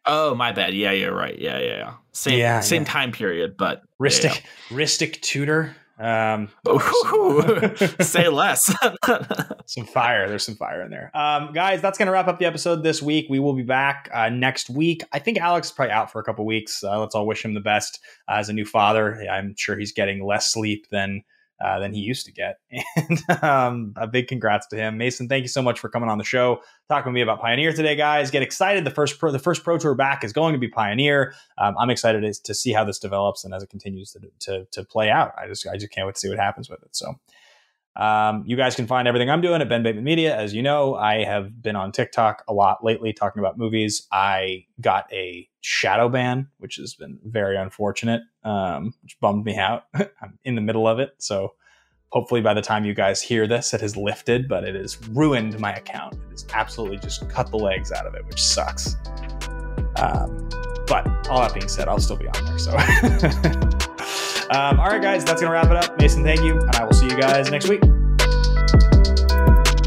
[0.05, 0.74] Oh, my bad.
[0.74, 1.38] Yeah, you're right.
[1.38, 1.93] Yeah, yeah, yeah.
[2.14, 2.88] Same, Yeah, same yeah.
[2.88, 5.76] time period, but Rhystic Rhystic Tutor.
[5.99, 7.41] Um, Ooh,
[8.01, 8.74] say less.
[9.66, 10.30] some fire.
[10.30, 11.12] There's some fire in there.
[11.14, 13.26] Um, guys, that's going to wrap up the episode this week.
[13.30, 15.03] We will be back uh, next week.
[15.12, 16.84] I think Alex is probably out for a couple weeks.
[16.86, 17.99] Uh, let's all wish him the best
[18.30, 19.22] uh, as a new father.
[19.30, 21.24] I'm sure he's getting less sleep than
[21.64, 22.60] uh, than he used to get.
[22.95, 25.30] And um, a big congrats to him, Mason.
[25.30, 27.95] Thank you so much for coming on the show, talking to me about Pioneer today,
[27.95, 28.32] guys.
[28.32, 28.86] Get excited!
[28.86, 31.34] The first pro, the first Pro Tour back is going to be Pioneer.
[31.58, 34.66] Um, I'm excited to, to see how this develops and as it continues to, to
[34.72, 35.34] to play out.
[35.38, 36.95] I just I just can't wait to see what happens with it.
[36.95, 37.16] So.
[37.98, 40.38] Um, you guys can find everything I'm doing at Ben Bateman Media.
[40.38, 44.08] As you know, I have been on TikTok a lot lately talking about movies.
[44.12, 49.86] I got a shadow ban, which has been very unfortunate, um, which bummed me out.
[49.95, 51.16] I'm in the middle of it.
[51.18, 51.56] So
[52.10, 55.60] hopefully by the time you guys hear this, it has lifted, but it has ruined
[55.60, 56.14] my account.
[56.14, 58.95] It has absolutely just cut the legs out of it, which sucks.
[59.95, 60.48] Um,
[60.86, 62.60] but all that being said, I'll still be on there.
[62.60, 63.74] So.
[64.50, 65.98] Um, all right, guys, that's going to wrap it up.
[66.00, 66.58] Mason, thank you.
[66.60, 67.82] And I will see you guys next week.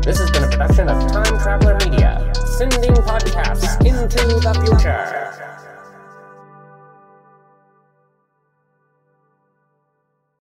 [0.03, 5.50] This has been a production of Time Traveler Media, sending podcasts into the future.